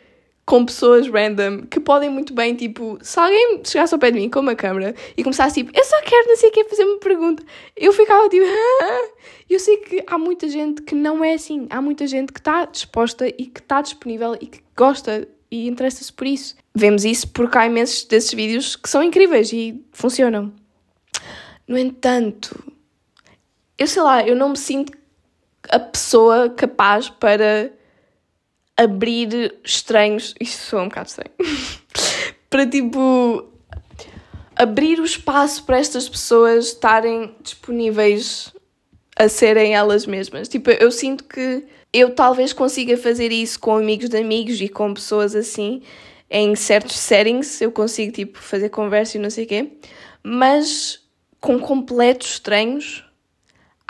com 0.48 0.64
pessoas 0.64 1.06
random 1.06 1.66
que 1.66 1.78
podem 1.78 2.08
muito 2.08 2.32
bem, 2.32 2.54
tipo, 2.54 2.98
se 3.02 3.20
alguém 3.20 3.60
chegasse 3.62 3.92
ao 3.92 4.00
pé 4.00 4.10
de 4.10 4.18
mim 4.18 4.30
com 4.30 4.40
uma 4.40 4.54
câmera 4.54 4.94
e 5.14 5.22
começasse 5.22 5.56
tipo, 5.56 5.78
eu 5.78 5.84
só 5.84 6.00
quero 6.00 6.26
não 6.26 6.36
sei 6.38 6.48
o 6.48 6.52
que 6.52 6.64
fazer 6.64 6.84
uma 6.84 6.98
pergunta, 6.98 7.42
eu 7.76 7.92
ficava 7.92 8.26
tipo, 8.30 8.46
ah! 8.46 9.08
eu 9.50 9.60
sei 9.60 9.76
que 9.76 10.02
há 10.06 10.16
muita 10.16 10.48
gente 10.48 10.80
que 10.80 10.94
não 10.94 11.22
é 11.22 11.34
assim, 11.34 11.66
há 11.68 11.82
muita 11.82 12.06
gente 12.06 12.32
que 12.32 12.40
está 12.40 12.64
disposta 12.64 13.28
e 13.28 13.44
que 13.44 13.60
está 13.60 13.82
disponível 13.82 14.38
e 14.40 14.46
que 14.46 14.62
gosta 14.74 15.28
e 15.50 15.68
interessa-se 15.68 16.10
por 16.10 16.26
isso. 16.26 16.56
Vemos 16.74 17.04
isso 17.04 17.28
porque 17.28 17.58
há 17.58 17.66
imensos 17.66 18.04
desses 18.04 18.32
vídeos 18.32 18.74
que 18.74 18.88
são 18.88 19.02
incríveis 19.02 19.52
e 19.52 19.84
funcionam. 19.92 20.50
No 21.66 21.76
entanto, 21.76 22.72
eu 23.76 23.86
sei 23.86 24.00
lá, 24.00 24.26
eu 24.26 24.34
não 24.34 24.48
me 24.48 24.56
sinto 24.56 24.96
a 25.68 25.78
pessoa 25.78 26.48
capaz 26.48 27.10
para 27.10 27.70
abrir 28.78 29.56
estranhos. 29.64 30.34
Isto 30.40 30.62
soa 30.62 30.82
um 30.82 30.88
bocado 30.88 31.08
estranho. 31.08 31.32
para 32.48 32.66
tipo. 32.66 33.44
abrir 34.56 35.00
o 35.00 35.04
espaço 35.04 35.64
para 35.64 35.78
estas 35.78 36.08
pessoas 36.08 36.68
estarem 36.68 37.34
disponíveis 37.42 38.52
a 39.16 39.28
serem 39.28 39.74
elas 39.74 40.06
mesmas. 40.06 40.48
Tipo, 40.48 40.70
eu 40.70 40.90
sinto 40.92 41.24
que 41.24 41.64
eu 41.92 42.14
talvez 42.14 42.52
consiga 42.52 42.96
fazer 42.96 43.32
isso 43.32 43.58
com 43.58 43.76
amigos 43.76 44.08
de 44.08 44.16
amigos 44.16 44.60
e 44.60 44.68
com 44.68 44.94
pessoas 44.94 45.34
assim, 45.34 45.82
em 46.30 46.54
certos 46.54 46.96
settings, 46.98 47.60
eu 47.60 47.72
consigo, 47.72 48.12
tipo, 48.12 48.38
fazer 48.38 48.68
conversa 48.68 49.16
e 49.16 49.20
não 49.20 49.30
sei 49.30 49.44
o 49.44 49.48
quê, 49.48 49.72
mas 50.22 51.00
com 51.40 51.58
completos 51.58 52.32
estranhos, 52.32 53.04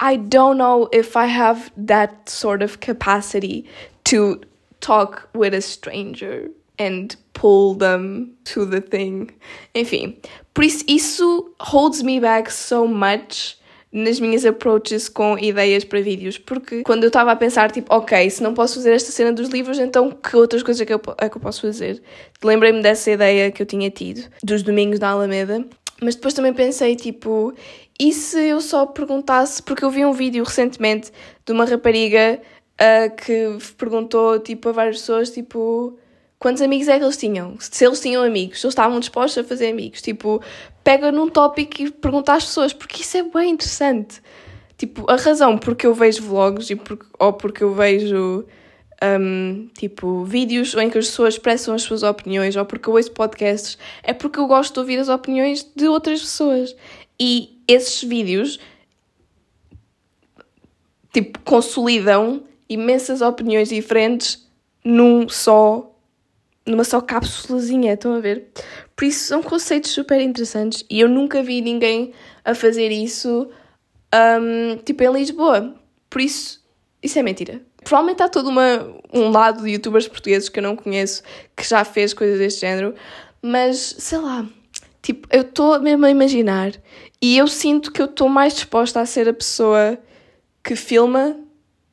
I 0.01 0.17
don't 0.17 0.57
know 0.57 0.89
if 0.93 1.17
I 1.17 1.27
have 1.27 1.71
that 1.87 2.31
sort 2.31 2.63
of 2.63 2.79
capacity 2.79 3.65
to 4.05 4.41
talk 4.81 5.29
with 5.35 5.55
a 5.55 5.61
stranger 5.61 6.51
and 6.79 7.17
pull 7.33 7.75
them 7.75 8.37
to 8.45 8.67
the 8.67 8.81
thing. 8.81 9.29
Enfim, 9.75 10.17
por 10.55 10.65
isso 10.65 10.85
isso 10.89 11.55
holds 11.61 12.03
me 12.03 12.21
back 12.21 12.53
so 12.53 12.87
much 12.87 13.59
nas 13.91 14.21
minhas 14.21 14.45
approaches 14.45 15.09
com 15.09 15.39
ideias 15.39 15.83
para 15.83 16.01
vídeos, 16.01 16.37
porque 16.37 16.83
quando 16.83 17.05
eu 17.05 17.09
estava 17.09 17.33
a 17.33 17.37
pensar, 17.37 17.71
tipo, 17.71 17.93
ok, 17.95 18.29
se 18.29 18.43
não 18.43 18.53
posso 18.53 18.75
fazer 18.75 18.93
esta 18.93 19.11
cena 19.11 19.33
dos 19.33 19.49
livros, 19.49 19.79
então 19.79 20.11
que 20.11 20.37
outras 20.37 20.63
coisas 20.63 20.81
é 20.83 20.85
que 20.85 20.93
eu, 20.93 21.01
é 21.19 21.29
que 21.29 21.37
eu 21.37 21.41
posso 21.41 21.63
fazer? 21.63 22.03
Lembrei-me 22.45 22.83
dessa 22.83 23.11
ideia 23.11 23.51
que 23.51 23.63
eu 23.63 23.67
tinha 23.67 23.91
tido, 23.91 24.29
dos 24.43 24.63
domingos 24.63 24.99
da 24.99 25.09
Alameda, 25.09 25.65
mas 26.03 26.15
depois 26.15 26.35
também 26.35 26.53
pensei, 26.53 26.97
tipo, 26.97 27.55
e 27.99 28.13
se 28.13 28.39
eu 28.39 28.61
só 28.61 28.87
perguntasse, 28.87 29.63
porque 29.63 29.85
eu 29.85 29.91
vi 29.91 30.05
um 30.05 30.13
vídeo 30.13 30.45
recentemente 30.45 31.11
de 31.45 31.53
uma 31.53 31.65
rapariga 31.65 32.41
uh, 32.81 33.15
que 33.17 33.59
perguntou 33.77 34.39
tipo, 34.39 34.69
a 34.69 34.73
várias 34.73 34.99
pessoas 34.99 35.31
tipo, 35.31 35.99
quantos 36.39 36.63
amigos 36.63 36.89
é 36.89 36.99
que 36.99 37.05
eles 37.05 37.17
tinham, 37.17 37.57
se 37.59 37.85
eles 37.85 38.01
tinham 38.01 38.23
amigos, 38.23 38.61
se 38.61 38.67
eles 38.67 38.73
estavam 38.73 39.01
dispostos 39.01 39.45
a 39.45 39.49
fazer 39.49 39.69
amigos. 39.69 40.01
Tipo, 40.01 40.41
pega 40.85 41.13
num 41.13 41.29
tópico 41.29 41.83
e 41.83 41.91
pergunta 41.91 42.33
às 42.33 42.45
pessoas, 42.45 42.73
porque 42.73 43.03
isso 43.03 43.17
é 43.17 43.23
bem 43.23 43.51
interessante. 43.51 44.23
Tipo, 44.77 45.11
a 45.11 45.17
razão 45.17 45.59
porque 45.59 45.87
eu 45.87 45.93
vejo 45.93 46.23
vlogs 46.23 46.71
e 46.71 46.77
por, 46.77 46.99
ou 47.19 47.33
porque 47.33 47.65
eu 47.65 47.75
vejo 47.75 48.47
um, 49.03 49.69
tipo 49.77 50.25
vídeos 50.25 50.75
em 50.75 50.89
que 50.89 50.99
as 50.99 51.07
pessoas 51.07 51.35
expressam 51.35 51.75
as 51.75 51.83
suas 51.83 52.03
opiniões 52.03 52.57
ou 52.57 52.65
porque 52.65 52.89
eu 52.89 52.95
ouço 52.95 53.11
podcasts 53.13 53.79
é 54.03 54.13
porque 54.13 54.39
eu 54.39 54.47
gosto 54.47 54.75
de 54.75 54.81
ouvir 54.81 54.99
as 54.99 55.09
opiniões 55.09 55.69
de 55.75 55.89
outras 55.89 56.21
pessoas. 56.21 56.77
E 57.19 57.61
esses 57.67 58.03
vídeos 58.05 58.61
tipo 61.13 61.41
consolidam 61.41 62.45
imensas 62.69 63.21
opiniões 63.21 63.69
diferentes 63.69 64.47
num 64.85 65.29
só 65.29 65.95
numa 66.69 66.85
só 66.85 67.01
cápsulazinha, 67.01 67.95
estão 67.95 68.15
a 68.15 68.21
ver? 68.21 68.49
Por 68.95 69.05
isso 69.07 69.27
são 69.27 69.43
conceitos 69.43 69.91
super 69.91 70.21
interessantes 70.21 70.85
e 70.91 71.01
eu 71.01 71.09
nunca 71.09 71.43
vi 71.43 71.61
ninguém 71.63 72.13
a 72.45 72.55
fazer 72.55 72.91
isso 72.91 73.49
um, 74.15 74.77
tipo 74.85 75.03
em 75.03 75.13
Lisboa. 75.13 75.75
Por 76.11 76.21
isso, 76.21 76.63
isso 77.03 77.19
é 77.19 77.23
mentira. 77.23 77.63
Provavelmente 77.83 78.23
há 78.23 78.29
todo 78.29 78.49
uma, 78.49 78.87
um 79.13 79.31
lado 79.31 79.63
de 79.63 79.71
youtubers 79.71 80.07
portugueses 80.07 80.49
que 80.49 80.59
eu 80.59 80.63
não 80.63 80.77
conheço 80.77 81.23
que 81.57 81.67
já 81.67 81.85
fez 81.85 82.13
coisas 82.13 82.39
deste 82.39 82.61
género, 82.61 82.95
mas 83.41 83.97
sei 83.99 84.19
lá, 84.19 84.45
tipo, 85.01 85.27
eu 85.31 85.43
estou 85.43 85.81
mesmo 85.81 86.05
a 86.05 86.11
imaginar 86.11 86.73
e 87.21 87.39
eu 87.39 87.47
sinto 87.47 87.91
que 87.91 88.03
eu 88.03 88.07
estou 88.07 88.29
mais 88.29 88.55
disposta 88.55 89.01
a 89.01 89.07
ser 89.07 89.29
a 89.29 89.33
pessoa 89.33 89.99
que 90.63 90.77
filma 90.77 91.37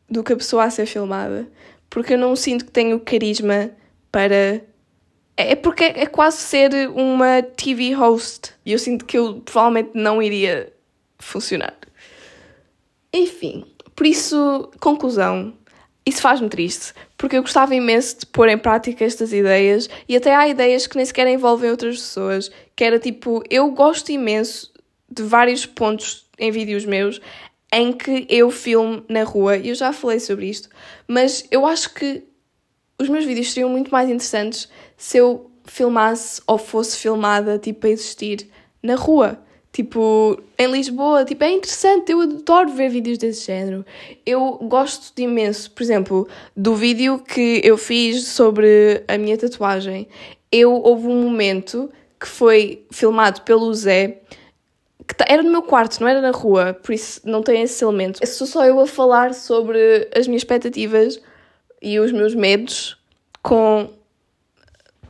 do 0.09 0.23
que 0.23 0.33
a 0.33 0.35
pessoa 0.35 0.63
a 0.63 0.69
ser 0.69 0.85
filmada. 0.85 1.47
Porque 1.89 2.13
eu 2.13 2.17
não 2.17 2.35
sinto 2.35 2.65
que 2.65 2.71
tenho 2.71 2.99
carisma 2.99 3.71
para. 4.11 4.61
É 5.37 5.55
porque 5.55 5.83
é 5.83 6.05
quase 6.05 6.37
ser 6.37 6.89
uma 6.89 7.41
TV 7.41 7.93
host. 7.93 8.53
E 8.65 8.71
eu 8.71 8.79
sinto 8.79 9.05
que 9.05 9.17
eu 9.17 9.41
provavelmente 9.41 9.91
não 9.93 10.21
iria 10.21 10.71
funcionar. 11.19 11.75
Enfim, 13.13 13.65
por 13.95 14.05
isso, 14.05 14.71
conclusão. 14.79 15.53
Isso 16.05 16.21
faz-me 16.21 16.47
triste, 16.49 16.93
porque 17.17 17.35
eu 17.35 17.41
gostava 17.41 17.73
imenso 17.73 18.19
de 18.19 18.25
pôr 18.27 18.47
em 18.47 18.59
prática 18.59 19.03
estas 19.03 19.33
ideias 19.33 19.89
e 20.07 20.15
até 20.15 20.35
há 20.35 20.47
ideias 20.47 20.85
que 20.85 20.95
nem 20.95 21.03
sequer 21.03 21.25
envolvem 21.25 21.71
outras 21.71 21.95
pessoas. 21.95 22.51
Que 22.75 22.83
era 22.83 22.99
tipo, 22.99 23.41
eu 23.49 23.71
gosto 23.71 24.11
imenso 24.11 24.71
de 25.09 25.23
vários 25.23 25.65
pontos 25.65 26.25
em 26.37 26.51
vídeos 26.51 26.85
meus 26.85 27.19
em 27.73 27.91
que 27.91 28.25
eu 28.29 28.49
filmo 28.51 29.03
na 29.09 29.23
rua, 29.23 29.57
e 29.57 29.69
eu 29.69 29.75
já 29.75 29.91
falei 29.91 30.19
sobre 30.19 30.47
isto, 30.47 30.69
mas 31.07 31.45
eu 31.51 31.65
acho 31.65 31.93
que 31.93 32.23
os 32.99 33.09
meus 33.09 33.25
vídeos 33.25 33.51
seriam 33.51 33.69
muito 33.69 33.91
mais 33.91 34.09
interessantes 34.09 34.69
se 34.95 35.17
eu 35.17 35.51
filmasse 35.65 36.41
ou 36.47 36.57
fosse 36.57 36.97
filmada, 36.97 37.57
tipo, 37.57 37.85
a 37.87 37.89
existir 37.89 38.47
na 38.81 38.95
rua. 38.95 39.39
Tipo, 39.73 40.41
em 40.57 40.71
Lisboa, 40.71 41.25
tipo, 41.25 41.43
é 41.43 41.51
interessante, 41.51 42.09
eu 42.09 42.21
adoro 42.21 42.71
ver 42.71 42.89
vídeos 42.89 43.17
desse 43.17 43.47
género. 43.47 43.85
Eu 44.25 44.57
gosto 44.61 45.13
de 45.13 45.23
imenso, 45.23 45.69
por 45.71 45.83
exemplo, 45.83 46.27
do 46.55 46.75
vídeo 46.75 47.19
que 47.19 47.59
eu 47.61 47.77
fiz 47.77 48.25
sobre 48.29 49.03
a 49.05 49.17
minha 49.17 49.37
tatuagem. 49.37 50.07
Eu 50.49 50.71
houve 50.71 51.07
um 51.07 51.23
momento 51.23 51.89
que 52.17 52.25
foi 52.25 52.85
filmado 52.89 53.41
pelo 53.41 53.73
Zé, 53.73 54.21
que 55.07 55.15
era 55.27 55.43
no 55.43 55.51
meu 55.51 55.61
quarto, 55.61 55.99
não 55.99 56.07
era 56.07 56.21
na 56.21 56.31
rua, 56.31 56.73
por 56.73 56.93
isso 56.93 57.21
não 57.23 57.43
tem 57.43 57.61
esse 57.61 57.83
elemento. 57.83 58.25
Sou 58.25 58.47
só 58.47 58.65
eu 58.65 58.79
a 58.79 58.87
falar 58.87 59.33
sobre 59.33 60.09
as 60.15 60.27
minhas 60.27 60.41
expectativas 60.41 61.21
e 61.81 61.99
os 61.99 62.11
meus 62.11 62.33
medos 62.33 62.97
com 63.41 63.89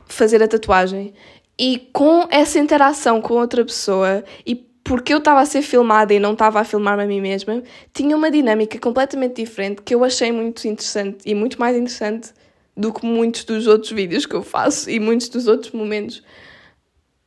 fazer 0.06 0.42
a 0.42 0.48
tatuagem. 0.48 1.14
E 1.58 1.88
com 1.92 2.28
essa 2.30 2.58
interação 2.58 3.22
com 3.22 3.34
outra 3.34 3.64
pessoa 3.64 4.22
e 4.44 4.54
porque 4.84 5.12
eu 5.12 5.18
estava 5.18 5.40
a 5.40 5.46
ser 5.46 5.62
filmada 5.62 6.14
e 6.14 6.20
não 6.20 6.34
estava 6.34 6.60
a 6.60 6.64
filmar-me 6.64 7.02
a 7.02 7.06
mim 7.06 7.20
mesma, 7.20 7.62
tinha 7.92 8.16
uma 8.16 8.30
dinâmica 8.30 8.78
completamente 8.78 9.42
diferente 9.42 9.82
que 9.82 9.92
eu 9.92 10.04
achei 10.04 10.30
muito 10.30 10.68
interessante 10.68 11.18
e 11.26 11.34
muito 11.34 11.58
mais 11.58 11.74
interessante 11.74 12.32
do 12.76 12.92
que 12.92 13.04
muitos 13.04 13.42
dos 13.44 13.66
outros 13.66 13.90
vídeos 13.90 14.26
que 14.26 14.34
eu 14.34 14.42
faço 14.42 14.88
e 14.88 15.00
muitos 15.00 15.28
dos 15.28 15.48
outros 15.48 15.72
momentos 15.72 16.22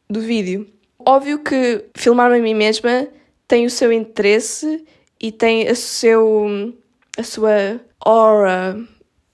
do 0.10 0.22
vídeo. 0.22 0.68
Óbvio 1.10 1.40
que 1.40 1.86
filmar-me 1.96 2.38
a 2.38 2.40
mim 2.40 2.54
mesma 2.54 3.08
tem 3.48 3.66
o 3.66 3.70
seu 3.72 3.92
interesse 3.92 4.86
e 5.20 5.32
tem 5.32 5.68
a, 5.68 5.74
seu, 5.74 6.72
a 7.18 7.24
sua 7.24 7.82
aura, 8.00 8.80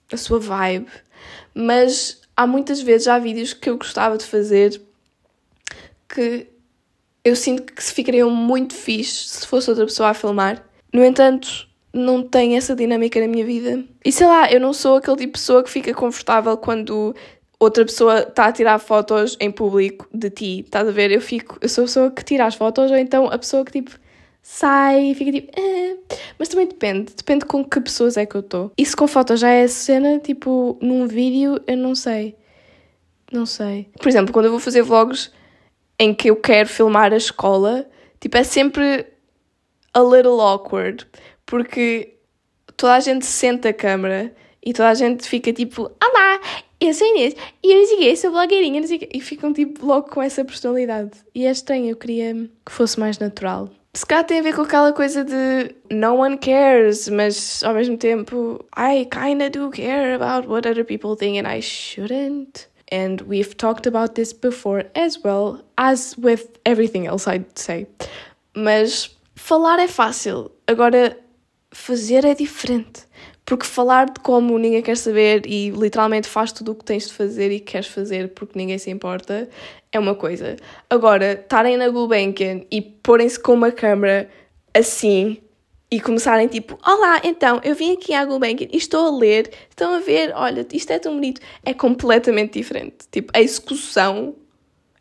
a 0.09 0.15
sua 0.15 0.39
vibe, 0.39 0.87
mas 1.53 2.21
há 2.33 2.47
muitas 2.47 2.79
vezes 2.79 3.09
há 3.09 3.19
vídeos 3.19 3.51
que 3.51 3.69
eu 3.69 3.77
gostava 3.77 4.17
de 4.17 4.23
fazer 4.23 4.81
que 6.07 6.47
eu 7.25 7.35
sinto 7.35 7.63
que 7.63 7.83
se 7.83 7.91
ficariam 7.91 8.29
muito 8.29 8.73
fixe 8.73 9.27
se 9.27 9.45
fosse 9.45 9.69
outra 9.69 9.83
pessoa 9.83 10.11
a 10.11 10.13
filmar. 10.13 10.65
No 10.93 11.03
entanto, 11.03 11.67
não 11.93 12.23
tem 12.23 12.55
essa 12.55 12.73
dinâmica 12.73 13.19
na 13.19 13.27
minha 13.27 13.45
vida. 13.45 13.83
E 14.05 14.13
sei 14.13 14.27
lá, 14.27 14.49
eu 14.49 14.61
não 14.61 14.71
sou 14.71 14.95
aquele 14.95 15.17
tipo 15.17 15.33
de 15.33 15.39
pessoa 15.39 15.61
que 15.61 15.69
fica 15.69 15.93
confortável 15.93 16.55
quando 16.55 17.13
outra 17.59 17.85
pessoa 17.85 18.19
está 18.19 18.47
a 18.47 18.51
tirar 18.51 18.79
fotos 18.79 19.37
em 19.39 19.51
público 19.51 20.07
de 20.13 20.29
ti, 20.29 20.59
estás 20.61 20.87
a 20.87 20.91
ver? 20.91 21.11
Eu 21.11 21.21
fico, 21.21 21.57
eu 21.61 21.69
sou 21.69 21.83
a 21.83 21.87
pessoa 21.87 22.11
que 22.11 22.23
tira 22.23 22.45
as 22.45 22.55
fotos, 22.55 22.91
ou 22.91 22.97
então 22.97 23.27
a 23.27 23.37
pessoa 23.37 23.63
que 23.63 23.71
tipo 23.71 23.91
sai 24.41 25.07
e 25.07 25.15
fica 25.15 25.31
tipo. 25.31 25.59
Eh. 25.59 25.97
Mas 26.37 26.49
também 26.49 26.67
depende, 26.67 27.13
depende 27.15 27.45
com 27.45 27.65
que 27.65 27.81
pessoas 27.81 28.15
é 28.15 28.25
que 28.25 28.35
eu 28.35 28.41
estou. 28.41 28.71
E 28.77 28.85
se 28.85 28.95
com 28.95 29.07
fotos 29.07 29.39
já 29.39 29.49
é 29.49 29.67
cena, 29.67 30.19
tipo, 30.19 30.77
num 30.81 31.07
vídeo, 31.07 31.59
eu 31.65 31.75
não 31.75 31.95
sei. 31.95 32.35
Não 33.31 33.45
sei. 33.45 33.89
Por 33.99 34.07
exemplo, 34.07 34.31
quando 34.31 34.45
eu 34.45 34.51
vou 34.51 34.59
fazer 34.59 34.83
vlogs 34.83 35.31
em 35.97 36.13
que 36.13 36.29
eu 36.29 36.35
quero 36.35 36.69
filmar 36.69 37.11
a 37.11 37.17
escola, 37.17 37.87
tipo, 38.19 38.37
é 38.37 38.43
sempre 38.43 39.07
a 39.93 39.99
little 40.01 40.39
awkward, 40.39 41.07
porque 41.43 42.13
toda 42.77 42.93
a 42.93 42.99
gente 42.99 43.25
sente 43.25 43.67
a 43.67 43.73
câmera 43.73 44.31
e 44.63 44.73
toda 44.73 44.89
a 44.89 44.93
gente 44.93 45.27
fica 45.27 45.51
tipo, 45.51 45.83
olá, 45.83 46.39
eu 46.87 46.93
sou 46.93 47.07
Inês, 47.07 47.35
e 47.63 47.71
eu 47.71 47.79
não 47.79 47.85
sei 47.87 47.95
o 47.95 47.99
quê, 47.99 48.15
sou 48.15 48.31
blogueirinha, 48.31 48.79
não 48.79 48.87
sei 48.87 48.97
o 48.97 48.99
quê. 48.99 49.09
E 49.13 49.21
ficam 49.21 49.53
tipo 49.53 49.85
logo 49.85 50.09
com 50.09 50.21
essa 50.21 50.43
personalidade. 50.43 51.11
E 51.33 51.45
é 51.45 51.51
estranho, 51.51 51.89
eu 51.89 51.95
queria 51.95 52.33
que 52.65 52.71
fosse 52.71 52.99
mais 52.99 53.17
natural. 53.19 53.69
Se 53.93 54.05
calhar 54.05 54.25
tem 54.25 54.39
a 54.39 54.41
ver 54.41 54.53
com 54.53 54.61
aquela 54.61 54.91
coisa 54.91 55.23
de 55.23 55.73
no 55.89 56.15
one 56.15 56.37
cares, 56.37 57.07
mas 57.07 57.63
ao 57.63 57.73
mesmo 57.73 57.95
tempo 57.95 58.59
I 58.77 59.05
kinda 59.05 59.49
do 59.49 59.69
care 59.69 60.15
about 60.15 60.49
what 60.49 60.67
other 60.67 60.83
people 60.83 61.15
think 61.15 61.39
and 61.39 61.49
I 61.49 61.61
shouldn't. 61.61 62.67
And 62.91 63.21
we've 63.25 63.55
talked 63.55 63.87
about 63.87 64.15
this 64.15 64.33
before 64.33 64.85
as 64.95 65.17
well, 65.23 65.63
as 65.77 66.15
with 66.17 66.59
everything 66.65 67.07
else 67.07 67.25
I'd 67.25 67.45
say. 67.55 67.87
Mas 68.53 69.15
falar 69.33 69.79
é 69.79 69.87
fácil, 69.87 70.51
agora 70.67 71.17
fazer 71.71 72.25
é 72.25 72.35
diferente. 72.35 73.07
Porque 73.45 73.65
falar 73.65 74.07
de 74.07 74.19
como 74.21 74.57
ninguém 74.57 74.81
quer 74.81 74.97
saber 74.97 75.45
e 75.45 75.69
literalmente 75.69 76.27
faz 76.27 76.51
tudo 76.51 76.71
o 76.71 76.75
que 76.75 76.83
tens 76.83 77.07
de 77.07 77.13
fazer 77.13 77.51
e 77.51 77.59
queres 77.59 77.87
fazer 77.87 78.29
porque 78.29 78.57
ninguém 78.57 78.77
se 78.77 78.89
importa 78.89 79.47
é 79.91 79.99
uma 79.99 80.15
coisa. 80.15 80.57
Agora, 80.89 81.33
estarem 81.33 81.77
na 81.77 81.89
Gulbenkian 81.89 82.61
e 82.71 82.81
porem-se 82.81 83.39
com 83.39 83.53
uma 83.53 83.71
câmera 83.71 84.29
assim 84.73 85.37
e 85.89 85.99
começarem 85.99 86.47
tipo: 86.47 86.77
Olá, 86.85 87.21
então 87.23 87.61
eu 87.63 87.75
vim 87.75 87.93
aqui 87.93 88.13
à 88.13 88.25
Gulbenkian 88.25 88.67
e 88.71 88.77
estou 88.77 89.07
a 89.07 89.17
ler, 89.17 89.51
estão 89.69 89.93
a 89.95 89.99
ver, 89.99 90.33
olha, 90.35 90.65
isto 90.73 90.91
é 90.91 90.99
tão 90.99 91.13
bonito. 91.13 91.39
É 91.63 91.73
completamente 91.73 92.59
diferente. 92.59 93.07
Tipo, 93.11 93.31
a 93.35 93.41
execução 93.41 94.35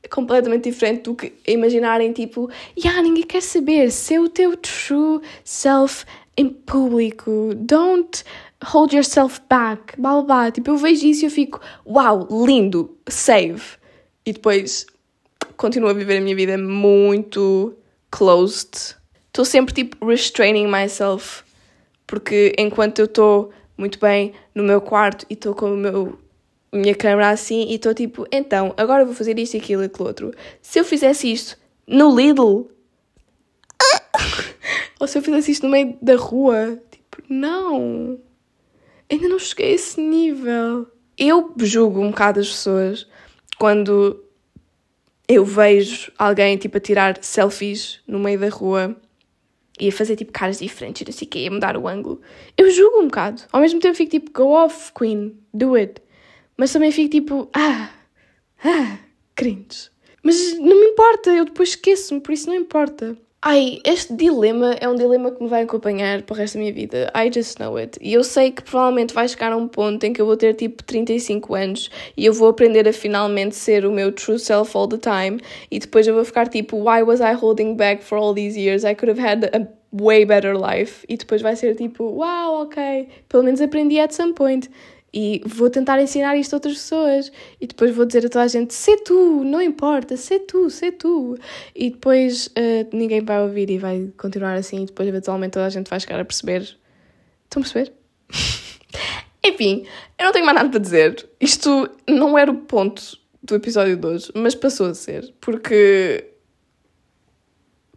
é 0.02 0.08
completamente 0.08 0.70
diferente 0.70 1.02
do 1.02 1.14
que 1.14 1.32
imaginarem 1.46 2.12
tipo: 2.12 2.50
Yeah, 2.78 3.02
ninguém 3.02 3.24
quer 3.24 3.42
saber, 3.42 3.90
ser 3.90 4.20
o 4.20 4.28
teu 4.28 4.56
true 4.56 5.20
self 5.42 6.04
em 6.36 6.48
público, 6.48 7.52
don't 7.54 8.24
hold 8.64 8.92
yourself 8.92 9.40
back, 9.48 9.94
blá. 9.98 10.50
Tipo, 10.50 10.70
eu 10.70 10.76
vejo 10.76 11.06
isso 11.06 11.24
e 11.24 11.26
eu 11.26 11.30
fico, 11.30 11.60
uau, 11.86 12.26
lindo, 12.46 12.96
save. 13.08 13.62
E 14.26 14.32
depois 14.32 14.86
continuo 15.56 15.90
a 15.90 15.92
viver 15.92 16.18
a 16.18 16.20
minha 16.20 16.34
vida 16.34 16.58
muito 16.58 17.74
closed. 18.10 18.96
Estou 19.26 19.44
sempre 19.44 19.74
tipo 19.74 20.06
restraining 20.06 20.66
myself, 20.66 21.42
porque 22.06 22.54
enquanto 22.58 23.00
eu 23.00 23.06
estou 23.06 23.50
muito 23.76 23.98
bem 23.98 24.32
no 24.54 24.62
meu 24.62 24.80
quarto 24.80 25.26
e 25.28 25.34
estou 25.34 25.54
com 25.54 25.74
o 25.74 25.76
meu 25.76 26.18
minha 26.72 26.94
câmera 26.94 27.30
assim 27.30 27.66
e 27.68 27.76
estou 27.76 27.94
tipo, 27.94 28.26
então, 28.32 28.74
agora 28.76 29.04
vou 29.04 29.14
fazer 29.14 29.38
isto, 29.38 29.56
aquilo 29.56 29.82
e 29.82 29.86
aquilo 29.86 30.08
outro. 30.08 30.32
Se 30.60 30.80
eu 30.80 30.84
fizesse 30.84 31.30
isto 31.30 31.56
no 31.86 32.14
Lidl, 32.14 32.68
ou 35.04 35.08
se 35.08 35.18
eu 35.18 35.22
fizesse 35.22 35.52
isto 35.52 35.66
no 35.66 35.72
meio 35.72 35.98
da 36.00 36.16
rua, 36.16 36.82
tipo, 36.90 37.22
não. 37.28 38.18
Ainda 39.10 39.28
não 39.28 39.38
cheguei 39.38 39.72
a 39.72 39.74
esse 39.74 40.00
nível. 40.00 40.86
Eu 41.16 41.52
julgo 41.58 42.00
um 42.00 42.08
bocado 42.08 42.40
as 42.40 42.48
pessoas 42.48 43.06
quando 43.58 44.24
eu 45.28 45.44
vejo 45.44 46.10
alguém 46.18 46.56
tipo 46.56 46.78
a 46.78 46.80
tirar 46.80 47.22
selfies 47.22 48.00
no 48.06 48.18
meio 48.18 48.40
da 48.40 48.48
rua 48.48 48.96
e 49.78 49.88
a 49.88 49.92
fazer 49.92 50.16
tipo 50.16 50.32
caras 50.32 50.58
diferentes, 50.58 51.06
não 51.06 51.12
sei 51.12 51.28
o 51.28 51.30
quê, 51.30 51.46
a 51.48 51.52
mudar 51.52 51.76
o 51.76 51.86
ângulo. 51.86 52.22
Eu 52.56 52.70
julgo 52.70 53.00
um 53.00 53.04
bocado. 53.04 53.42
Ao 53.52 53.60
mesmo 53.60 53.80
tempo 53.80 53.94
fico 53.94 54.10
tipo, 54.10 54.32
go 54.32 54.52
off, 54.52 54.90
Queen, 54.98 55.38
do 55.52 55.74
it. 55.74 56.00
Mas 56.56 56.72
também 56.72 56.90
fico 56.90 57.10
tipo, 57.10 57.50
ah, 57.52 57.90
ah, 58.64 58.98
cringe. 59.34 59.90
Mas 60.22 60.58
não 60.58 60.80
me 60.80 60.86
importa, 60.86 61.28
eu 61.30 61.44
depois 61.44 61.70
esqueço-me, 61.70 62.22
por 62.22 62.32
isso 62.32 62.48
não 62.48 62.54
importa. 62.54 63.18
Ai, 63.46 63.78
este 63.84 64.14
dilema 64.14 64.74
é 64.80 64.88
um 64.88 64.94
dilema 64.94 65.30
que 65.30 65.42
me 65.42 65.50
vai 65.50 65.64
acompanhar 65.64 66.22
para 66.22 66.32
o 66.32 66.36
resto 66.38 66.54
da 66.54 66.60
minha 66.60 66.72
vida. 66.72 67.12
I 67.14 67.30
just 67.30 67.58
know 67.58 67.76
it. 67.76 67.98
E 68.00 68.14
eu 68.14 68.24
sei 68.24 68.50
que 68.50 68.62
provavelmente 68.62 69.12
vai 69.12 69.28
chegar 69.28 69.52
a 69.52 69.56
um 69.58 69.68
ponto 69.68 70.02
em 70.02 70.14
que 70.14 70.22
eu 70.22 70.24
vou 70.24 70.34
ter 70.34 70.54
tipo 70.54 70.82
35 70.82 71.54
anos 71.54 71.90
e 72.16 72.24
eu 72.24 72.32
vou 72.32 72.48
aprender 72.48 72.88
a 72.88 72.92
finalmente 72.94 73.54
ser 73.54 73.84
o 73.84 73.92
meu 73.92 74.10
true 74.12 74.38
self 74.38 74.74
all 74.74 74.88
the 74.88 74.96
time. 74.96 75.42
E 75.70 75.78
depois 75.78 76.06
eu 76.06 76.14
vou 76.14 76.24
ficar 76.24 76.48
tipo, 76.48 76.78
why 76.78 77.02
was 77.02 77.20
I 77.20 77.34
holding 77.34 77.74
back 77.74 78.02
for 78.02 78.16
all 78.16 78.32
these 78.32 78.58
years? 78.58 78.82
I 78.82 78.94
could 78.94 79.10
have 79.10 79.20
had 79.20 79.44
a 79.54 79.68
way 79.92 80.24
better 80.24 80.56
life. 80.56 81.04
E 81.06 81.18
depois 81.18 81.42
vai 81.42 81.54
ser 81.54 81.74
tipo, 81.76 82.02
wow, 82.02 82.62
ok, 82.62 83.08
pelo 83.28 83.42
menos 83.42 83.60
aprendi 83.60 84.00
at 84.00 84.12
some 84.14 84.32
point 84.32 84.70
e 85.16 85.40
vou 85.46 85.70
tentar 85.70 86.02
ensinar 86.02 86.36
isto 86.36 86.54
a 86.54 86.56
outras 86.56 86.74
pessoas 86.74 87.30
e 87.60 87.68
depois 87.68 87.94
vou 87.94 88.04
dizer 88.04 88.26
a 88.26 88.28
toda 88.28 88.44
a 88.44 88.48
gente: 88.48 88.74
sê 88.74 88.96
tu, 88.96 89.44
não 89.44 89.62
importa, 89.62 90.16
sê 90.16 90.40
tu, 90.40 90.68
sê 90.68 90.90
tu. 90.90 91.38
E 91.72 91.90
depois 91.90 92.48
uh, 92.48 92.88
ninguém 92.92 93.24
vai 93.24 93.40
ouvir 93.40 93.70
e 93.70 93.78
vai 93.78 94.12
continuar 94.16 94.54
assim, 94.54 94.82
e 94.82 94.86
depois 94.86 95.08
eventualmente 95.08 95.52
toda 95.52 95.66
a 95.66 95.70
gente 95.70 95.88
vai 95.88 96.00
chegar 96.00 96.18
a 96.18 96.24
perceber. 96.24 96.62
Estão 97.44 97.60
a 97.60 97.64
perceber? 97.64 97.92
Enfim, 99.46 99.86
eu 100.18 100.24
não 100.24 100.32
tenho 100.32 100.44
mais 100.44 100.56
nada 100.56 100.68
para 100.68 100.80
dizer. 100.80 101.28
Isto 101.40 101.88
não 102.08 102.36
era 102.36 102.50
o 102.50 102.56
ponto 102.62 103.16
do 103.40 103.54
episódio 103.54 103.96
de 103.96 104.04
hoje, 104.04 104.32
mas 104.34 104.56
passou 104.56 104.88
a 104.88 104.94
ser, 104.94 105.32
porque. 105.40 106.28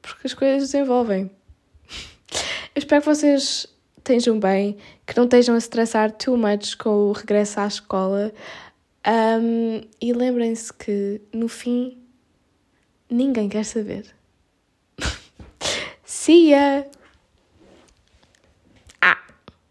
porque 0.03 0.27
as 0.27 0.35
coisas 0.35 0.69
desenvolvem. 0.69 1.31
Eu 2.75 2.79
espero 2.79 3.01
que 3.01 3.07
vocês 3.07 3.65
estejam 3.97 4.39
bem, 4.39 4.77
que 5.07 5.15
não 5.15 5.23
estejam 5.23 5.55
a 5.55 5.57
estressar 5.57 6.11
too 6.11 6.37
much 6.37 6.75
com 6.75 6.89
o 6.89 7.11
regresso 7.13 7.61
à 7.61 7.67
escola. 7.67 8.33
Um, 9.07 9.81
e 10.01 10.11
lembrem-se 10.11 10.73
que, 10.73 11.21
no 11.33 11.47
fim, 11.47 11.97
ninguém 13.09 13.47
quer 13.47 13.63
saber. 13.63 14.05
See 16.03 16.49
ya! 16.49 16.85